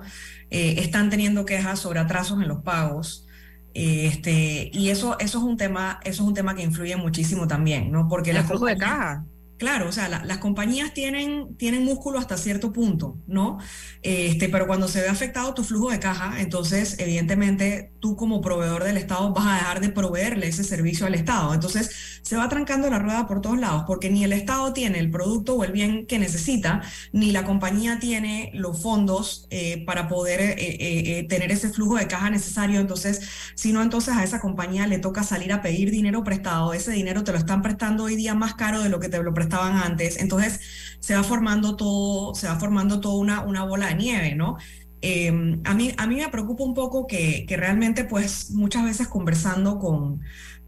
[0.49, 3.27] están teniendo quejas sobre atrasos en los pagos.
[3.73, 7.91] este, y eso, eso es un tema, eso es un tema que influye muchísimo también,
[7.91, 8.07] ¿no?
[8.07, 9.25] Porque el flujo de caja.
[9.61, 13.59] Claro, o sea, las compañías tienen, tienen músculo hasta cierto punto, ¿no?
[14.01, 18.83] Este, pero cuando se ve afectado tu flujo de caja, entonces evidentemente tú como proveedor
[18.83, 21.53] del Estado vas a dejar de proveerle ese servicio al Estado.
[21.53, 21.91] Entonces
[22.23, 25.53] se va trancando la rueda por todos lados, porque ni el Estado tiene el producto
[25.53, 26.81] o el bien que necesita,
[27.11, 32.07] ni la compañía tiene los fondos eh, para poder eh, eh, tener ese flujo de
[32.07, 32.79] caja necesario.
[32.79, 33.21] Entonces,
[33.53, 36.73] si no, entonces a esa compañía le toca salir a pedir dinero prestado.
[36.73, 39.31] Ese dinero te lo están prestando hoy día más caro de lo que te lo
[39.35, 40.17] prestaron estaban antes.
[40.17, 40.59] Entonces
[40.99, 44.57] se va formando todo, se va formando toda una, una bola de nieve, ¿no?
[45.01, 49.07] Em, a, mí, a mí me preocupa un poco que, que realmente, pues, muchas veces
[49.07, 50.21] conversando con,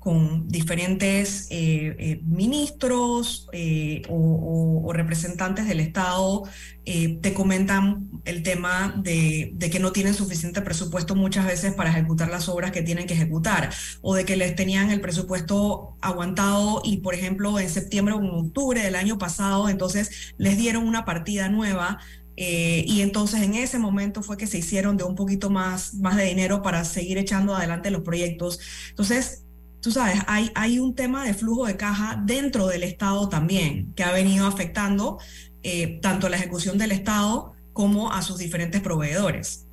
[0.04, 6.44] con diferentes eh, eh, ministros eh, o, representantes del Estado,
[6.84, 12.50] te comentan el tema de, que no tienen suficiente presupuesto muchas veces para ejecutar las
[12.50, 17.16] obras que tienen que ejecutar, o de que les tenían el presupuesto aguantado y, por
[17.16, 22.00] ejemplo, en septiembre o en octubre del año pasado, entonces les dieron una partida nueva
[22.36, 26.26] y entonces en ese momento fue que se hicieron de un poquito más, más de
[26.26, 28.60] dinero para seguir echando adelante los proyectos.
[28.90, 29.43] Entonces,
[29.84, 34.04] tú sabes, hay, hay un tema de flujo de caja dentro del Estado también, que
[34.04, 35.20] ha venido afectando
[35.62, 39.66] eh, tanto la ejecución del Estado como a sus diferentes proveedores.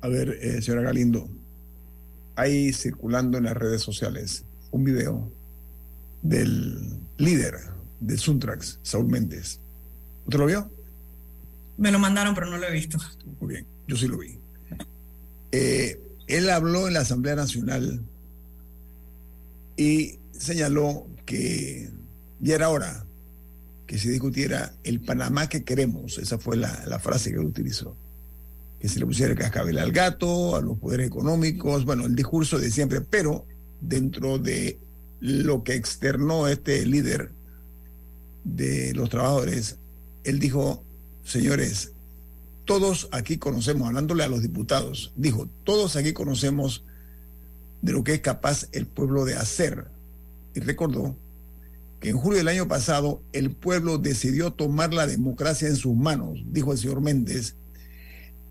[0.00, 1.28] A ver, eh, señora Galindo,
[2.36, 5.30] hay circulando en las redes sociales un video
[6.22, 7.54] del líder
[8.00, 9.60] de Suntrax, Saúl Méndez.
[10.24, 10.70] ¿Usted lo vio?
[11.76, 12.96] Me lo mandaron, pero no lo he visto.
[13.40, 14.38] Muy bien, yo sí lo vi.
[15.52, 18.02] Eh, él habló en la Asamblea Nacional
[19.76, 21.90] y señaló que
[22.40, 23.06] ya era hora
[23.86, 27.96] que se discutiera el Panamá que queremos, esa fue la, frase que él utilizó,
[28.80, 32.58] que se le pusiera el cascabel al gato, a los poderes económicos, bueno, el discurso
[32.58, 33.46] de siempre, pero
[33.80, 34.80] dentro de
[35.20, 37.30] lo que externó este líder
[38.44, 39.78] de los trabajadores,
[40.24, 40.84] él dijo,
[41.24, 41.92] señores,
[42.64, 46.84] todos aquí conocemos, hablándole a los diputados, dijo, todos aquí conocemos
[47.86, 49.86] de lo que es capaz el pueblo de hacer.
[50.54, 51.14] Y recordó
[52.00, 56.40] que en julio del año pasado el pueblo decidió tomar la democracia en sus manos,
[56.50, 57.54] dijo el señor Méndez,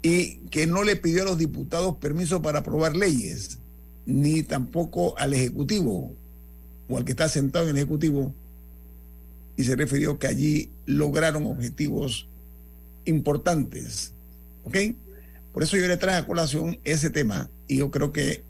[0.01, 3.59] y que no le pidió a los diputados permiso para aprobar leyes,
[4.05, 6.15] ni tampoco al Ejecutivo
[6.87, 8.33] o al que está sentado en el Ejecutivo,
[9.57, 12.29] y se refirió que allí lograron objetivos
[13.03, 14.13] importantes.
[14.63, 14.77] ¿Ok?
[15.51, 18.45] Por eso yo le traje a colación ese tema y yo creo que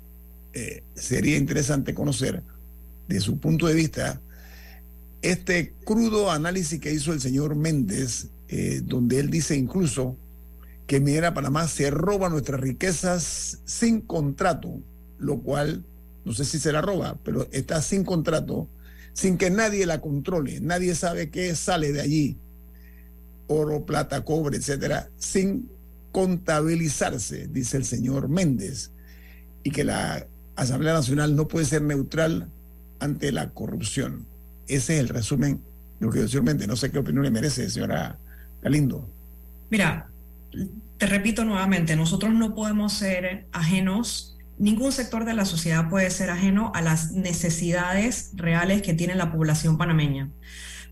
[0.55, 2.41] eh, sería interesante conocer
[3.09, 4.21] de su punto de vista
[5.21, 10.15] este crudo análisis que hizo el señor Méndez, eh, donde él dice incluso
[10.87, 14.79] que Minera Panamá se roba nuestras riquezas sin contrato,
[15.19, 15.83] lo cual
[16.23, 18.69] no sé si se la roba, pero está sin contrato,
[19.11, 22.37] sin que nadie la controle, nadie sabe qué sale de allí,
[23.47, 25.69] oro, plata, cobre, etcétera, sin
[26.13, 28.91] contabilizarse, dice el señor Méndez,
[29.63, 32.49] y que la Asamblea Nacional no puede ser neutral
[32.99, 34.25] ante la corrupción.
[34.67, 35.61] Ese es el resumen
[35.99, 38.17] lo que yo No sé qué opinión le merece, señora
[38.61, 39.09] Galindo.
[39.69, 40.09] Mira,
[40.97, 46.29] te repito nuevamente, nosotros no podemos ser ajenos, ningún sector de la sociedad puede ser
[46.29, 50.29] ajeno a las necesidades reales que tiene la población panameña,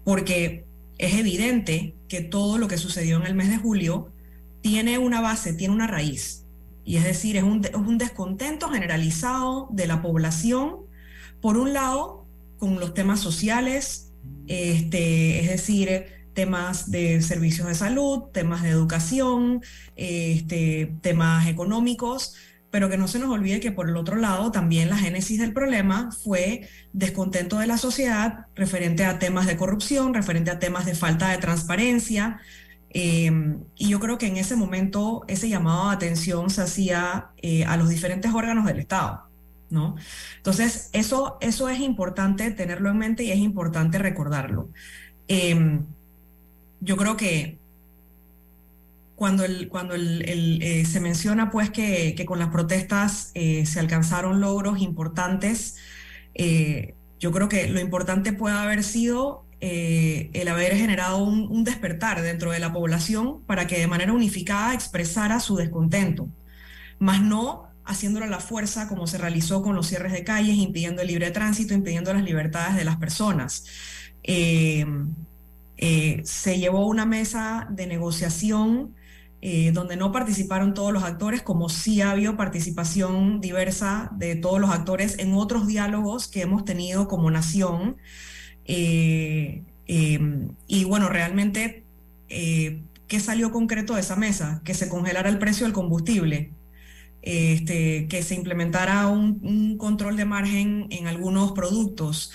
[0.04, 0.66] porque
[0.98, 4.12] es evidente que todo lo que sucedió en el mes de julio
[4.62, 6.43] tiene una base, tiene una raíz.
[6.86, 7.62] Y es decir, es un,
[7.98, 10.78] descontento generalizado de la población,
[11.42, 12.26] por un lado,
[12.58, 14.12] con los temas sociales,
[14.48, 19.62] este, es decir, temas de servicios de salud, temas de educación,
[19.96, 22.36] este, temas económicos,
[22.74, 25.54] pero que no se nos olvide que por el otro lado también la génesis del
[25.54, 30.96] problema fue descontento de la sociedad referente a temas de corrupción, referente a temas de
[30.96, 32.40] falta de transparencia,
[32.94, 37.66] Em, y yo creo que en ese momento ese llamado de atención se hacía eh,
[37.66, 39.24] a los diferentes órganos del Estado.
[39.72, 39.96] ¿no?
[40.38, 44.70] Entonces, eso, eso es importante tenerlo en mente y es importante recordarlo.
[45.28, 45.86] Em,
[46.82, 47.58] yo creo que
[49.16, 53.80] cuando, el, cuando el, eh, se menciona pues que, que con las protestas eh, se
[53.80, 55.78] alcanzaron logros importantes,
[57.20, 62.52] Yo creo que lo importante puede haber sido eh, el haber generado un, despertar dentro
[62.52, 66.28] de la población para que de manera unificada expresara su descontento,
[67.00, 71.02] más no haciéndolo a la fuerza como se realizó con los cierres de calles, impidiendo
[71.02, 73.64] el libre tránsito, impidiendo las libertades de las personas.
[74.24, 74.86] Eh,
[75.78, 78.96] eh, se llevó una mesa de negociación
[79.74, 84.70] donde no participaron todos los actores, como sí ha habido participación diversa de todos los
[84.70, 87.98] actores en otros diálogos que hemos tenido como nación.
[88.66, 91.84] Eh, em, y bueno, realmente,
[92.30, 94.62] eh, ¿qué salió concreto de esa mesa?
[94.64, 96.52] Que se congelara el precio del combustible,
[97.22, 102.32] este, que se implementara un, control de margen en algunos productos.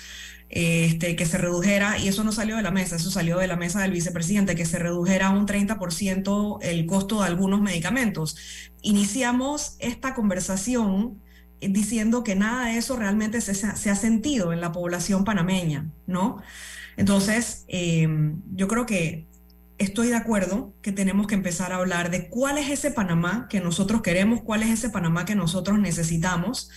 [0.51, 3.55] Este, que se redujera, y eso no salió de la mesa, eso salió de la
[3.55, 8.35] mesa del vicepresidente, que se redujera un 30% el costo de algunos medicamentos.
[8.81, 11.21] Iniciamos esta conversación
[11.61, 16.41] diciendo que nada de eso realmente se, ha sentido en la población panameña, ¿no?
[16.97, 19.27] Entonces, em, yo creo que
[19.77, 23.61] estoy de acuerdo que tenemos que empezar a hablar de cuál es ese Panamá que
[23.61, 26.69] nosotros queremos, cuál es ese Panamá que nosotros necesitamos,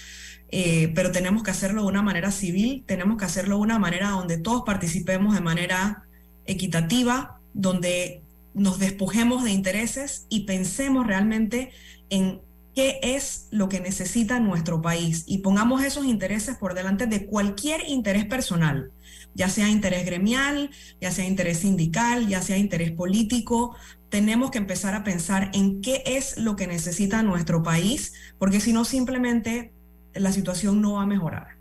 [0.49, 4.11] eh, pero tenemos que hacerlo de una manera civil, tenemos que hacerlo de una manera
[4.11, 6.05] donde todos participemos de manera
[6.47, 8.23] equitativa, donde
[8.55, 11.71] nos despojemos de intereses y pensemos realmente
[12.11, 12.43] en
[12.75, 17.83] qué es lo que necesita nuestro país y pongamos esos intereses por delante de cualquier
[17.89, 18.93] interés personal,
[19.35, 20.71] ya sea interés gremial,
[21.01, 23.77] ya sea interés sindical, ya sea interés político.
[24.09, 28.73] Tenemos que empezar a pensar en qué es lo que necesita nuestro país, porque si
[28.73, 29.73] no, simplemente
[30.15, 31.57] la situación no va a mejorar.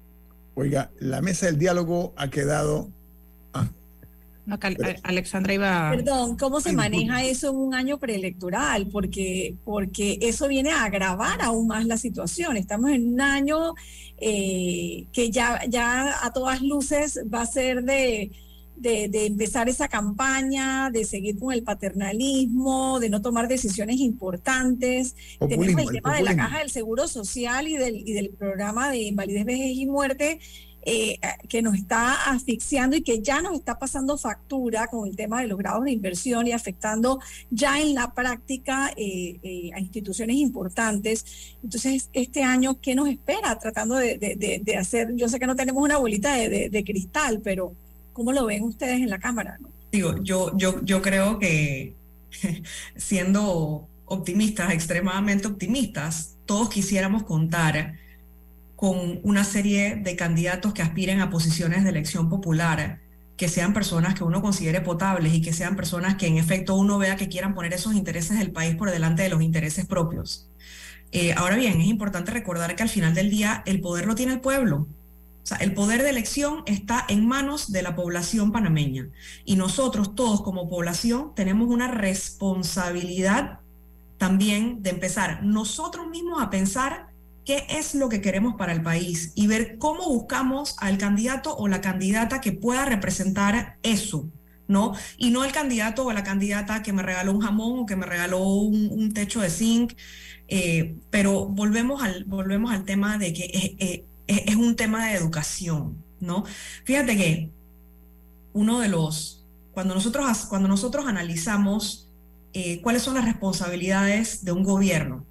[0.56, 2.90] Oiga, la mesa del diálogo ha quedado
[5.04, 5.92] Alexandra iba.
[5.92, 8.88] Perdón, ¿cómo se maneja eso en un año preelectoral?
[8.88, 12.58] Porque, porque eso viene a agravar aún más la situación.
[12.58, 13.74] Estamos en un año
[14.18, 18.32] eh, que ya, ya a todas luces va a ser de,
[18.82, 25.16] de, empezar esa campaña, de seguir con el paternalismo, de no tomar decisiones importantes.
[25.40, 28.98] Tenemos el tema de la caja del Seguro Social y del, y del programa de
[29.04, 30.40] invalidez, vejez y muerte
[30.84, 35.42] eh, que nos está asfixiando y que ya nos está pasando factura con el tema
[35.42, 37.20] de los grados de inversión y afectando
[37.52, 41.56] ya en la práctica eh, eh, a instituciones importantes.
[41.64, 45.16] Entonces, este año, ¿qué nos espera tratando de, hacer?
[45.16, 47.74] Yo sé que no tenemos una bolita de, cristal, pero
[48.14, 49.60] ¿cómo lo ven ustedes en la Cámara?
[49.92, 51.94] Digo, yo, yo, yo creo que
[52.96, 58.00] siendo optimistas, extremadamente optimistas, todos quisiéramos contar
[58.82, 63.00] con una serie de candidatos que aspiren a posiciones de elección popular,
[63.38, 66.98] que sean personas que uno considere potables y que sean personas que en efecto uno
[66.98, 70.50] vea que quieran poner esos intereses del país por delante de los intereses propios.
[71.12, 74.34] Eh, ahora bien, es importante recordar que al final del día el poder lo tiene
[74.34, 74.88] el pueblo.
[75.44, 79.10] O sea, el poder de elección está en manos de la población panameña
[79.46, 83.60] y nosotros todos como población tenemos una responsabilidad
[84.18, 87.11] también de empezar nosotros mismos a pensar
[87.46, 91.68] qué es lo que queremos para el país y ver cómo buscamos al candidato o
[91.68, 94.30] la candidata que pueda representar eso,
[94.68, 94.94] ¿no?
[95.18, 98.06] Y no el candidato o la candidata que me regaló un jamón o que me
[98.06, 99.94] regaló un, techo de zinc,
[100.48, 105.98] eh, pero volvemos al, volvemos al tema de que es, es, un tema de educación,
[106.20, 106.44] ¿no?
[106.86, 107.50] Fíjate que
[108.54, 112.10] uno de los, cuando nosotros, cuando nosotros analizamos
[112.54, 115.26] eh, cuáles son las responsabilidades de un gobierno,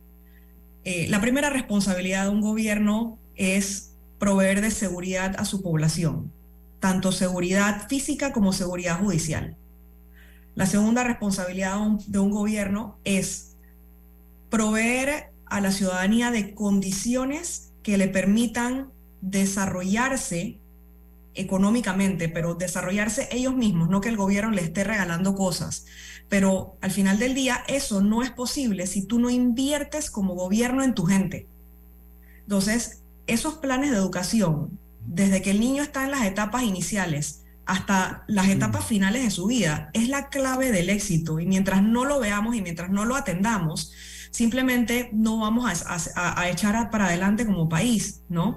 [0.84, 6.32] eh, la primera responsabilidad de un gobierno es proveer de seguridad a su población,
[6.78, 9.56] tanto seguridad física como seguridad judicial.
[10.54, 13.56] La segunda responsabilidad de un gobierno es
[14.50, 20.59] proveer a la ciudadanía de condiciones que le permitan desarrollarse
[21.40, 25.86] económicamente, pero desarrollarse ellos mismos, no que el gobierno le esté regalando cosas.
[26.28, 30.84] Pero al final del día eso no es posible si tú no inviertes como gobierno
[30.84, 31.48] en tu gente.
[32.42, 38.24] Entonces, esos planes de educación, desde que el niño está en las etapas iniciales hasta
[38.26, 41.38] las etapas finales de su vida, es la clave del éxito.
[41.38, 43.92] Y mientras no lo veamos y mientras no lo atendamos,
[44.30, 48.56] simplemente no vamos a, a echar para adelante como país, ¿no?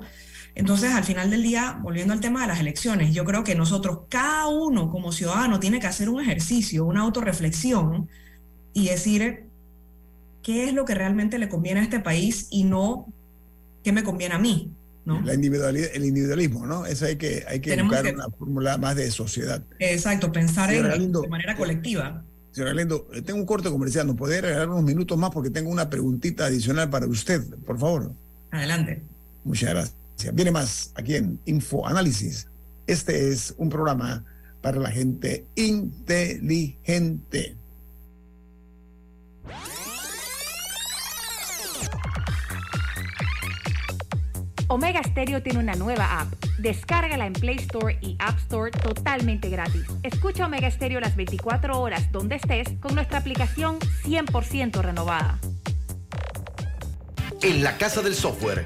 [0.56, 4.02] Entonces, al final del día, volviendo al tema de las elecciones, yo creo que nosotros,
[4.10, 8.08] cada uno como ciudadano, tiene que hacer un ejercicio, una autorreflexión
[8.74, 9.46] y decir
[10.44, 13.08] qué es lo que realmente le conviene a este país y no
[13.84, 14.72] qué me conviene a mí.
[15.06, 15.22] ¿no?
[15.22, 16.86] La individualidad, el individualismo, ¿no?
[16.86, 19.62] Eso hay que, hay que buscar una fórmula más de sociedad.
[19.80, 22.24] Exacto, pensar en, de manera colectiva.
[22.52, 25.32] Señor Lindo, eh, tengo un corte comercial, ¿nos podría regalar unos minutos más?
[25.32, 28.14] Porque tengo una preguntita adicional para usted, por favor.
[28.52, 29.04] Adelante.
[29.44, 30.03] Muchas gracias.
[30.34, 32.48] Viene más aquí en Info Análisis
[32.88, 34.24] Este es un programa
[34.62, 37.58] para la gente inteligente.
[44.74, 46.34] Omega Stereo tiene una nueva app.
[46.58, 49.84] Descárgala en Play Store y App Store totalmente gratis.
[50.02, 55.40] Escucha Omega Stereo las 24 horas donde estés con nuestra aplicación 100% renovada.
[57.42, 58.66] En la Casa del Software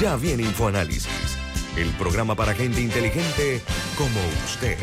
[0.00, 1.36] Ya viene InfoAnálisis,
[1.76, 3.60] el programa para gente inteligente
[3.98, 4.78] como usted.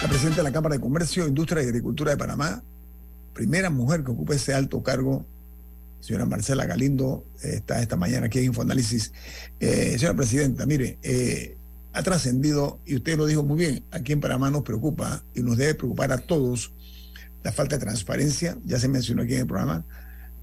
[0.00, 2.62] La presidenta de la Cámara de Comercio, Industria y Agricultura de Panamá,
[3.34, 5.26] primera mujer que ocupa ese alto cargo
[6.00, 9.12] señora Marcela Galindo eh, está esta mañana aquí en Infoanálisis.
[9.60, 11.56] Eh, señora Presidenta, mire, eh,
[11.92, 15.56] ha trascendido, y usted lo dijo muy bien, aquí en Panamá nos preocupa y nos
[15.56, 16.72] debe preocupar a todos
[17.42, 19.84] la falta de transparencia, ya se mencionó aquí en el programa,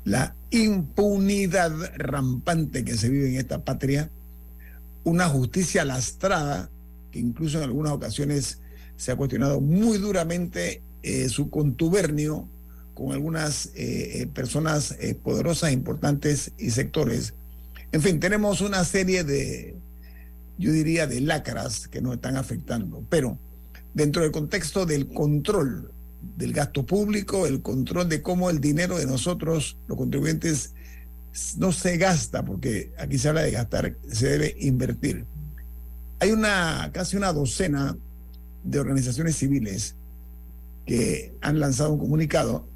[0.04, 4.10] la impunidad rampante que se vive en esta patria,
[5.04, 6.70] una justicia lastrada
[7.12, 8.62] que incluso en algunas ocasiones
[8.96, 10.82] se ha cuestionado muy duramente
[11.30, 12.50] su contubernio
[12.98, 17.36] con algunas eh, eh, personas eh, poderosas, importantes y sectores.
[17.92, 19.78] En fin, tenemos una serie de,
[20.58, 23.38] yo diría, de lacras que nos están afectando, pero
[23.94, 25.92] dentro del contexto del control
[26.36, 30.74] del gasto público, el control de cómo el dinero de nosotros, los contribuyentes,
[31.58, 35.28] no se gasta, porque aquí se habla de gastar, se debe invertir.
[36.20, 37.96] Hay una, casi una docena
[38.64, 39.96] de organizaciones civiles
[40.88, 42.68] que han lanzado un comunicado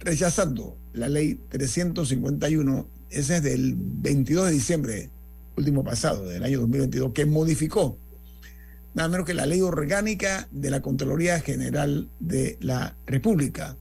[0.00, 5.10] rechazando la ley 351, ese es del 22 de diciembre
[5.56, 7.98] último pasado, del año 2022, que modificó
[8.94, 13.76] nada menos que la ley orgánica de la Contraloría General de la República.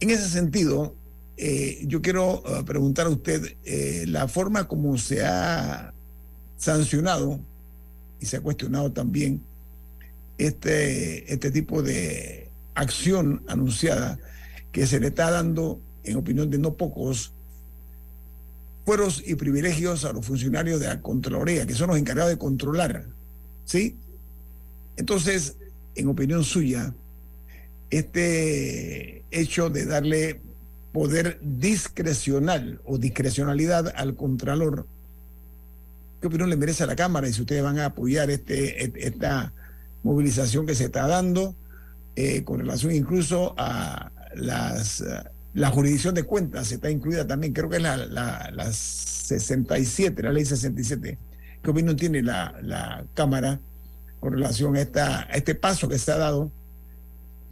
[0.00, 0.94] En ese sentido,
[1.36, 5.92] eh, yo quiero eh, preguntar a usted eh, la forma como se ha
[6.56, 7.40] sancionado
[8.20, 9.42] y se ha cuestionado también
[10.38, 12.41] este, este tipo de
[12.74, 14.18] acción anunciada
[14.70, 17.32] que se le está dando, en opinión de no pocos,
[18.84, 23.06] fueros y privilegios a los funcionarios de la Contraloría, que son los encargados de controlar.
[23.64, 23.96] ¿Sí?
[24.96, 25.56] Entonces,
[25.94, 26.94] en opinión suya,
[27.90, 30.40] este hecho de darle
[30.92, 34.86] poder discrecional o discrecionalidad al Contralor,
[36.20, 37.28] ¿qué opinión le merece a la Cámara?
[37.28, 39.52] Y si ustedes van a apoyar este, esta
[40.02, 41.54] movilización que se está dando,
[42.16, 45.04] eh, con relación incluso a las,
[45.54, 50.44] la jurisdicción de cuentas, está incluida también, creo que es la, la, 67, la ley
[50.44, 51.18] 67.
[51.62, 53.60] ¿Qué opinión tiene la, la Cámara
[54.20, 56.50] con relación a, esta, a este paso que se ha dado?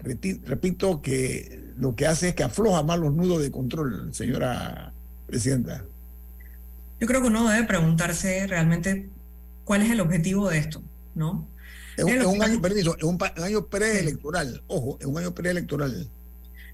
[0.02, 4.92] Repito que lo que hace es que afloja más los nudos de control, señora
[5.26, 5.84] Presidenta.
[6.98, 9.08] Yo creo que uno debe preguntarse realmente
[9.64, 10.82] cuál es el objetivo de esto,
[11.14, 11.46] ¿no?
[12.08, 16.08] Es un, año, permiso, es un, año preelectoral, ojo, es un año preelectoral.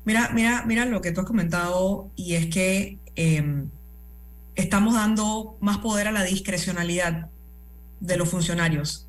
[0.04, 3.70] Mira, mira, mira lo que tú has comentado y es que em,
[4.54, 7.28] estamos dando más poder a la discrecionalidad
[8.00, 9.08] de los funcionarios,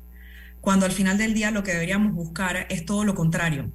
[0.60, 3.70] cuando al final del día lo que deberíamos buscar es todo lo contrario.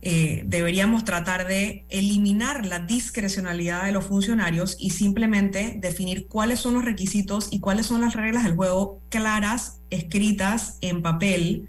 [0.00, 6.74] Eh, deberíamos tratar de eliminar la discrecionalidad de los funcionarios y simplemente definir cuáles son
[6.74, 11.68] los requisitos y cuáles son las reglas del juego claras, escritas en papel,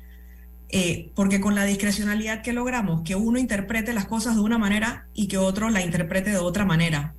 [0.70, 5.08] eh, porque con la discrecionalidad que logramos, que uno interprete las cosas de una manera
[5.16, 7.16] y que otro la interprete de otra manera.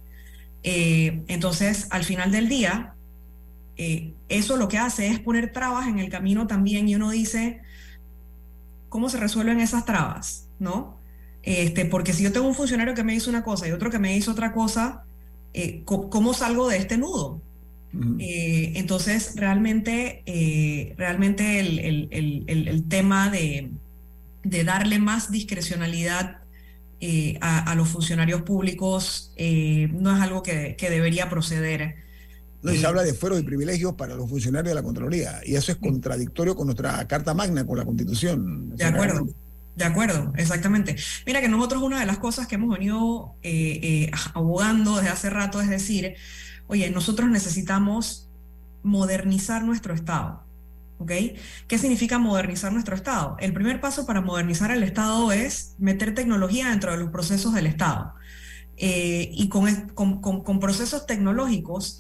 [0.62, 2.94] Eh, entonces, al final del día,
[4.28, 7.62] eso lo que hace es poner trabas en el camino también y uno dice,
[8.90, 10.48] ¿cómo se resuelven esas trabas?
[10.58, 10.99] ¿No?
[11.43, 13.99] Este, porque si yo tengo un funcionario que me hizo una cosa y otro que
[13.99, 15.05] me hizo otra cosa,
[15.53, 17.41] eh, ¿cómo salgo de este nudo?
[18.20, 23.70] Eh, entonces, realmente, eh, realmente el, tema de,
[24.45, 26.38] darle más discrecionalidad
[27.41, 31.97] a, los funcionarios públicos no es algo que, debería proceder.
[32.62, 35.41] No, y se habla de fueros y privilegios para los funcionarios de la Contraloría.
[35.47, 38.76] Y eso es contradictorio con nuestra Carta Magna, con la Constitución.
[38.76, 39.26] De acuerdo.
[39.77, 40.97] De acuerdo, exactamente.
[41.27, 45.31] Mira que nosotros una de las cosas que hemos venido eh, eh, abogando desde hace
[45.31, 46.16] rato es decir,
[46.66, 48.29] oye, nosotros necesitamos
[48.83, 50.45] modernizar nuestro Estado.
[50.99, 51.12] ¿Ok?
[51.66, 53.37] ¿Qué significa modernizar nuestro Estado?
[53.41, 57.66] El primer paso para modernizar el Estado es meter tecnología dentro de los procesos del
[57.66, 58.12] Estado.
[58.77, 59.89] Eh, y con,
[60.21, 61.97] con, procesos tecnológicos,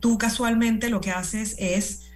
[0.00, 2.10] tú casualmente lo que haces es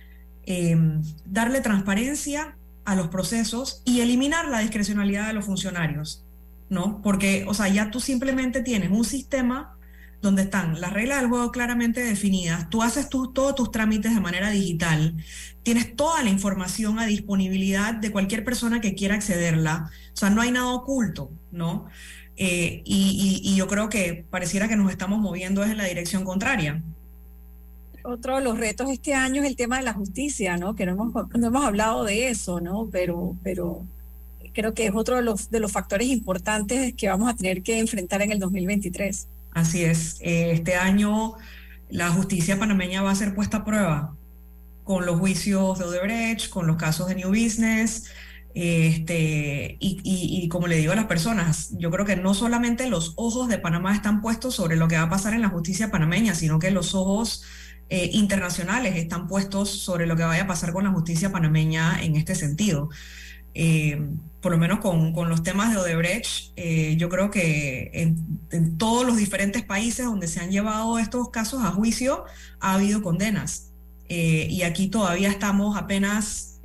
[0.45, 2.57] em, darle transparencia
[2.89, 6.24] a los procesos y eliminar la discrecionalidad de los funcionarios,
[6.70, 7.03] ¿no?
[7.03, 9.76] Porque, o sea, ya tú simplemente tienes un sistema
[10.22, 14.49] donde están las reglas del juego claramente definidas, tú haces todos tus trámites de manera
[14.49, 15.22] digital,
[15.62, 20.41] tienes toda la información a disponibilidad de cualquier persona que quiera accederla, o sea, no
[20.41, 21.89] hay nada oculto, ¿no?
[22.36, 26.82] Eh, y, yo creo que pareciera que nos estamos moviendo en la dirección contraria
[28.05, 30.74] otro de los retos este año es el tema de la justicia, ¿no?
[30.74, 32.88] Que no hemos, no hemos hablado de eso, ¿no?
[32.90, 33.86] Pero, pero
[34.53, 37.78] creo que es otro de los, de los factores importantes que vamos a tener que
[37.78, 39.28] enfrentar en el 2023.
[39.53, 40.16] Así es.
[40.20, 41.34] Eh, este año
[41.90, 44.14] la justicia panameña va a ser puesta a prueba
[44.84, 48.07] con los juicios de Odebrecht, con los casos de New Business.
[48.55, 53.12] Este, y, y, como le digo a las personas, yo creo que no solamente los
[53.16, 56.34] ojos de Panamá están puestos sobre lo que va a pasar en la justicia panameña,
[56.34, 57.44] sino que los ojos
[57.91, 62.16] eh, internacionales están puestos sobre lo que vaya a pasar con la justicia panameña en
[62.16, 62.91] este sentido.
[63.55, 63.99] Eh,
[64.43, 69.07] por lo menos con, con, los temas de Odebrecht, eh, yo creo que en, todos
[69.07, 72.24] los diferentes países donde se han llevado estos casos a juicio
[72.61, 73.72] ha habido condenas.
[74.09, 76.61] y aquí todavía estamos apenas,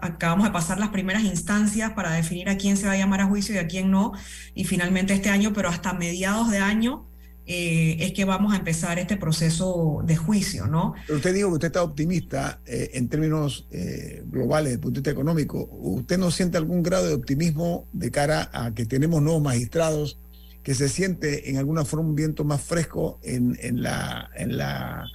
[0.00, 3.26] acabamos de pasar las primeras instancias para definir a quién se va a llamar a
[3.26, 4.12] juicio y a quién no.
[4.54, 7.09] Y finalmente este año, pero hasta mediados de año,
[7.52, 10.94] eh, es que vamos a empezar este proceso de juicio, ¿no?
[11.04, 14.94] Pero usted dijo que usted está optimista eh, en términos eh, globales, desde el punto
[14.94, 15.68] de vista económico.
[15.72, 20.20] ¿Usted no siente algún grado de optimismo de cara a que tenemos nuevos magistrados,
[20.62, 25.06] que se siente en alguna forma un viento más fresco en, la, en la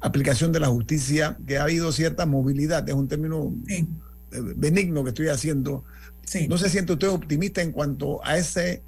[0.00, 2.88] aplicación de la justicia, que ha habido cierta movilidad?
[2.88, 3.54] Es un término
[4.56, 5.84] benigno que estoy haciendo.
[6.48, 8.82] ¿No se siente usted optimista en cuanto a ese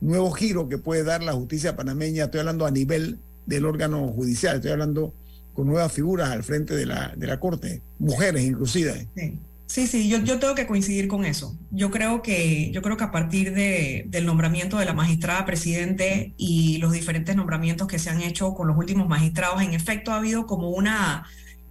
[0.00, 4.56] nuevo giro que puede dar la justicia panameña, estoy hablando a nivel del órgano judicial,
[4.56, 5.14] estoy hablando
[5.54, 9.08] con nuevas figuras al frente de la, de la Corte, mujeres inclusive.
[9.16, 9.38] Sí.
[9.68, 11.54] Sí, yo, yo tengo que coincidir con eso.
[11.70, 16.32] Yo creo que, yo creo que a partir de, del nombramiento de la magistrada presidente
[16.38, 20.16] y los diferentes nombramientos que se han hecho con los últimos magistrados, en efecto ha
[20.16, 21.26] habido como una,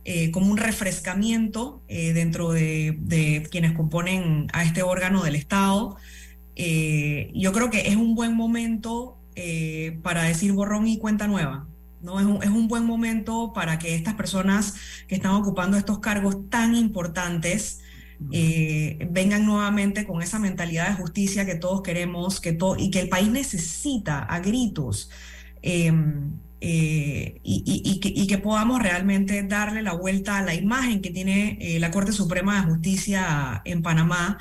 [0.05, 5.97] eh, como un refrescamiento eh, dentro de, de, quienes componen a este órgano del Estado.
[6.59, 11.67] Eh, yo creo que es un buen momento eh, para decir borrón y cuenta nueva.
[12.01, 12.19] ¿no?
[12.19, 14.73] Es un, es, un, buen momento para que estas personas
[15.07, 17.81] que están ocupando estos cargos tan importantes
[18.31, 23.09] eh, vengan nuevamente con esa mentalidad de justicia que todos queremos que y que el
[23.09, 25.11] país necesita a gritos.
[25.61, 31.11] Em, y, y, que, y, que, podamos realmente darle la vuelta a la imagen que
[31.11, 34.39] tiene la Corte Suprema de Justicia en Panamá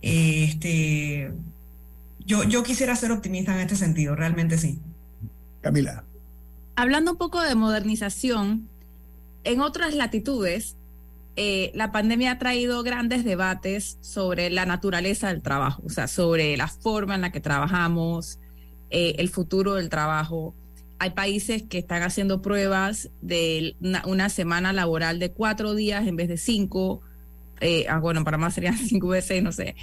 [0.00, 1.32] este,
[2.28, 4.78] yo, yo quisiera ser optimista en este sentido, realmente sí.
[5.62, 6.04] Camila.
[6.76, 8.68] Hablando un poco de modernización,
[9.44, 10.76] en otras latitudes,
[11.36, 16.56] eh, la pandemia ha traído grandes debates sobre la naturaleza del trabajo, o sea, sobre
[16.58, 18.38] la forma en la que trabajamos,
[18.90, 20.54] eh, el futuro del trabajo.
[20.98, 23.74] Hay países que están haciendo pruebas de
[24.04, 27.00] una, semana laboral de cuatro días en vez de cinco.
[27.60, 29.76] Eh, ah, bueno, para más serían cinco veces, no sé.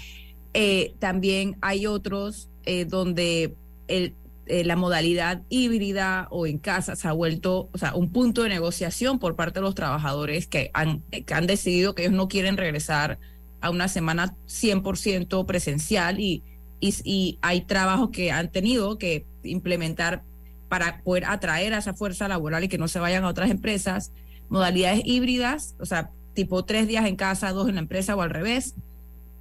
[0.58, 3.56] Eh, también hay otros eh, donde
[3.90, 4.16] el,
[4.48, 9.20] la modalidad híbrida o en casa se ha vuelto, o sea, un punto de negociación
[9.20, 13.20] por parte de los trabajadores que han, que han decidido que ellos no quieren regresar
[13.60, 16.42] a una semana 100% presencial y,
[16.80, 20.24] y, y hay trabajos que han tenido que implementar
[20.70, 24.14] para poder atraer a esa fuerza laboral y que no se vayan a otras empresas,
[24.48, 28.30] modalidades híbridas, o sea, tipo tres días en casa, dos en la empresa o al
[28.30, 28.76] revés,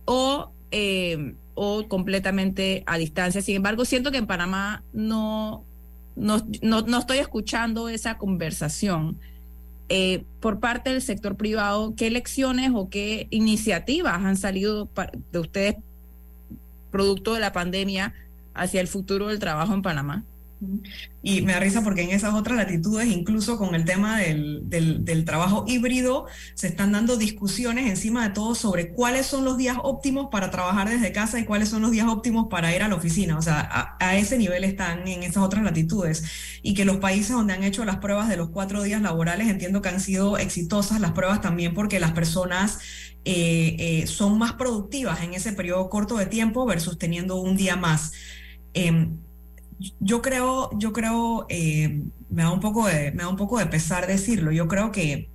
[0.06, 3.40] o, eh, o completamente a distancia.
[3.40, 5.64] Sin embargo, siento que en Panamá no,
[6.16, 9.20] no, no, estoy escuchando esa conversación.
[9.88, 14.88] Eh, por parte del sector privado, ¿qué lecciones o qué iniciativas han salido
[15.30, 15.76] de ustedes
[16.90, 18.12] producto de la pandemia
[18.52, 20.24] hacia el futuro del trabajo en Panamá?
[21.22, 25.24] Y me da risa porque en esas otras latitudes, incluso con el tema del, del,
[25.24, 30.28] trabajo híbrido, se están dando discusiones encima de todo sobre cuáles son los días óptimos
[30.30, 33.38] para trabajar desde casa y cuáles son los días óptimos para ir a la oficina.
[33.38, 36.24] O sea, a, ese nivel están en esas otras latitudes.
[36.62, 39.80] Y que los países donde han hecho las pruebas de los cuatro días laborales, entiendo
[39.80, 42.80] que han sido exitosas las pruebas también porque las personas
[43.24, 47.76] eh, eh, son más productivas en ese periodo corto de tiempo versus teniendo un día
[47.76, 48.12] más.
[48.74, 49.18] Em,
[50.00, 53.66] yo creo, yo creo, eh, me, da un poco de, me da un poco de
[53.66, 55.30] pesar decirlo, yo creo que,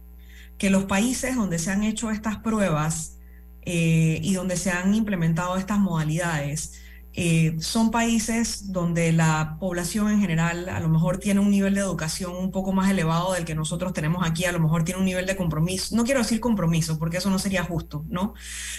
[0.57, 3.17] que los países donde se han hecho estas pruebas
[3.63, 6.79] eh, y donde se han implementado estas modalidades,
[7.13, 11.81] eh, son países donde la población en general a lo mejor tiene un nivel de
[11.81, 15.05] educación un poco más elevado del que nosotros tenemos aquí, a lo mejor tiene un
[15.05, 18.35] nivel de compromiso, no quiero decir compromiso porque eso no sería justo, ¿no?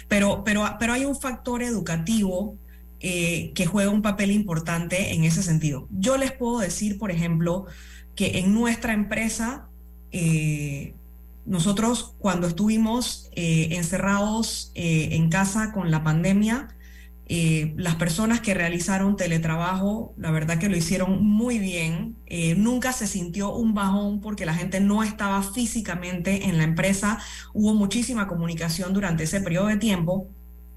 [0.09, 2.57] Pero, pero, pero hay un factor educativo
[3.03, 5.89] eh, que juega un papel importante en ese sentido.
[5.91, 7.65] Yo les puedo decir, por ejemplo,
[8.15, 9.71] que en nuestra empresa,
[10.13, 10.95] eh,
[11.47, 16.77] nosotros cuando estuvimos eh, encerrados en casa con la pandemia,
[17.27, 22.17] las personas que realizaron teletrabajo, la verdad que lo hicieron muy bien.
[22.59, 27.19] nunca se sintió un bajón porque la gente no estaba físicamente en la empresa.
[27.55, 30.29] Hubo muchísima comunicación durante ese periodo de tiempo.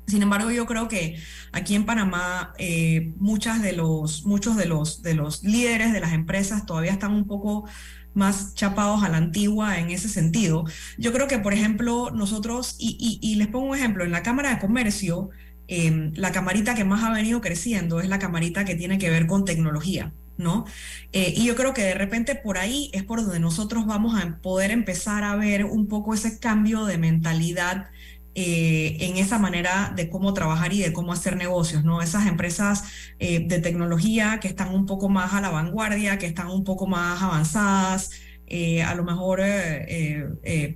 [0.08, 1.18] Sin embargo, yo creo que
[1.52, 3.14] aquí en Panamá eh,
[3.62, 7.66] de los, muchos de los, de los líderes de las empresas todavía están un poco
[8.14, 10.66] más chapados a la antigua en ese sentido.
[10.98, 14.60] Yo creo que, por ejemplo, nosotros, y, les pongo un ejemplo, en la Cámara de
[14.60, 15.30] Comercio,
[15.68, 19.28] em, la camarita que más ha venido creciendo es la camarita que tiene que ver
[19.28, 20.14] con tecnología.
[20.36, 20.66] ¿no?
[21.12, 24.40] Eh, y yo creo que de repente por ahí es por donde nosotros vamos a
[24.42, 27.92] poder empezar a ver un poco ese cambio de mentalidad
[28.36, 32.02] eh, en esa manera de cómo trabajar y de cómo hacer negocios, ¿no?
[32.02, 32.84] Esas empresas
[33.20, 36.88] eh, de tecnología que están un poco más a la vanguardia, que están un poco
[36.88, 38.10] más avanzadas,
[38.48, 39.42] eh, a lo mejor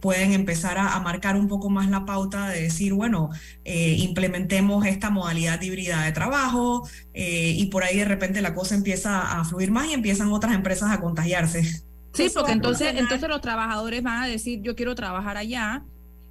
[0.01, 3.30] pueden empezar a, marcar un poco más la pauta de decir, bueno,
[3.66, 9.43] implementemos esta modalidad híbrida de trabajo y por ahí de repente la cosa empieza a
[9.45, 11.64] fluir más y empiezan otras empresas a contagiarse.
[12.14, 15.84] Sí, porque entonces, entonces los trabajadores van a decir, yo quiero trabajar allá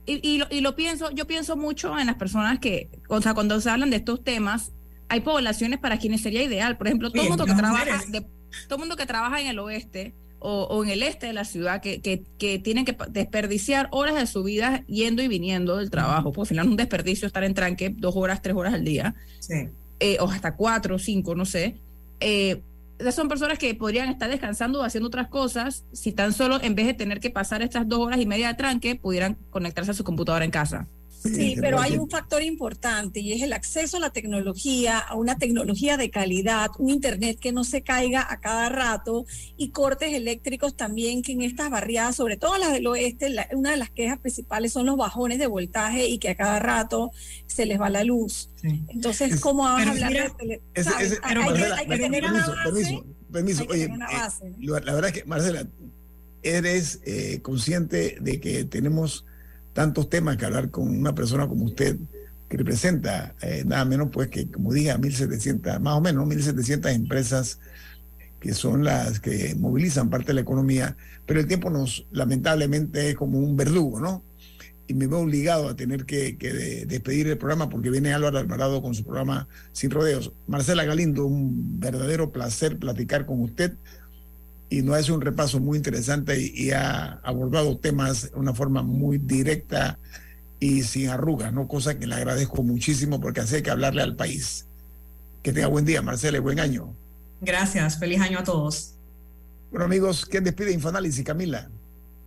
[0.06, 3.68] y, y, lo, pienso, yo pienso mucho en las personas que, o sea, cuando se
[3.68, 4.72] hablan de estos temas,
[5.08, 6.76] hay poblaciones para quienes sería ideal.
[6.76, 8.00] Por ejemplo, todo el mundo que trabaja,
[8.68, 12.00] todo mundo que trabaja en el oeste o, en el este de la ciudad, que,
[12.00, 16.42] que, que, tienen que desperdiciar horas de su vida yendo y viniendo del trabajo, porque
[16.42, 19.16] al final es un desperdicio estar en tranque dos horas, tres horas al día,
[19.98, 21.80] eh, o hasta cuatro, cinco, no sé.
[22.20, 22.62] Eh,
[23.10, 26.86] son personas que podrían estar descansando o haciendo otras cosas si tan solo en vez
[26.86, 30.04] de tener que pasar estas dos horas y media de tranque pudieran conectarse a su
[30.04, 30.88] computadora en casa.
[31.26, 35.38] Sí, pero hay un factor importante y es el acceso a la tecnología, a una
[35.38, 40.76] tecnología de calidad, un Internet que no se caiga a cada rato y cortes eléctricos
[40.76, 44.72] también que en estas barriadas, sobre todo las del oeste, una de las quejas principales
[44.72, 47.10] son los bajones de voltaje y que a cada rato
[47.46, 48.50] se les va la luz.
[48.62, 53.02] Entonces, ¿cómo vas a hablar de hay, que tener una base.
[53.32, 53.88] Permiso, Oye,
[54.60, 55.66] la verdad es que, Marcela,
[56.42, 59.24] eres eh, consciente de que tenemos
[59.76, 61.98] tantos temas que hablar con una persona como usted,
[62.48, 67.60] que representa eh, nada menos pues que, como diga, 1.700, más o menos, 1.700 empresas
[68.40, 70.96] que son las que movilizan parte de la economía,
[71.26, 74.24] pero el tiempo nos, lamentablemente, es como un verdugo, ¿no?
[74.86, 76.38] Y me veo obligado a tener que,
[76.88, 80.32] despedir el programa porque viene Álvaro Alvarado con su programa Sin Rodeos.
[80.46, 83.76] Marcela Galindo, un verdadero placer platicar con usted
[84.68, 89.18] y nos hace un repaso muy interesante y, ha abordado temas de una forma muy
[89.18, 89.98] directa
[90.58, 91.68] y sin arrugas, ¿no?
[91.68, 94.66] Cosa que le agradezco muchísimo porque hace que hablarle al país.
[95.42, 96.94] Que tenga buen día, Marcela, buen año.
[97.40, 98.94] Gracias, feliz año a todos.
[99.70, 101.68] Bueno, amigos, ¿quién despide Infoanálisis, Camila?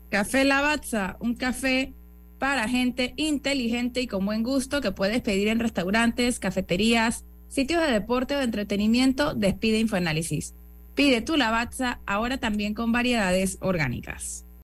[0.10, 1.94] Café Lavazza, un café
[2.38, 7.92] para gente inteligente y con buen gusto que puedes pedir en restaurantes, cafeterías, sitios de
[7.92, 9.34] deporte o de entretenimiento.
[9.34, 10.54] Despide Infoanálisis.
[10.96, 14.49] Pide tu lavazza ahora también con variedades orgánicas.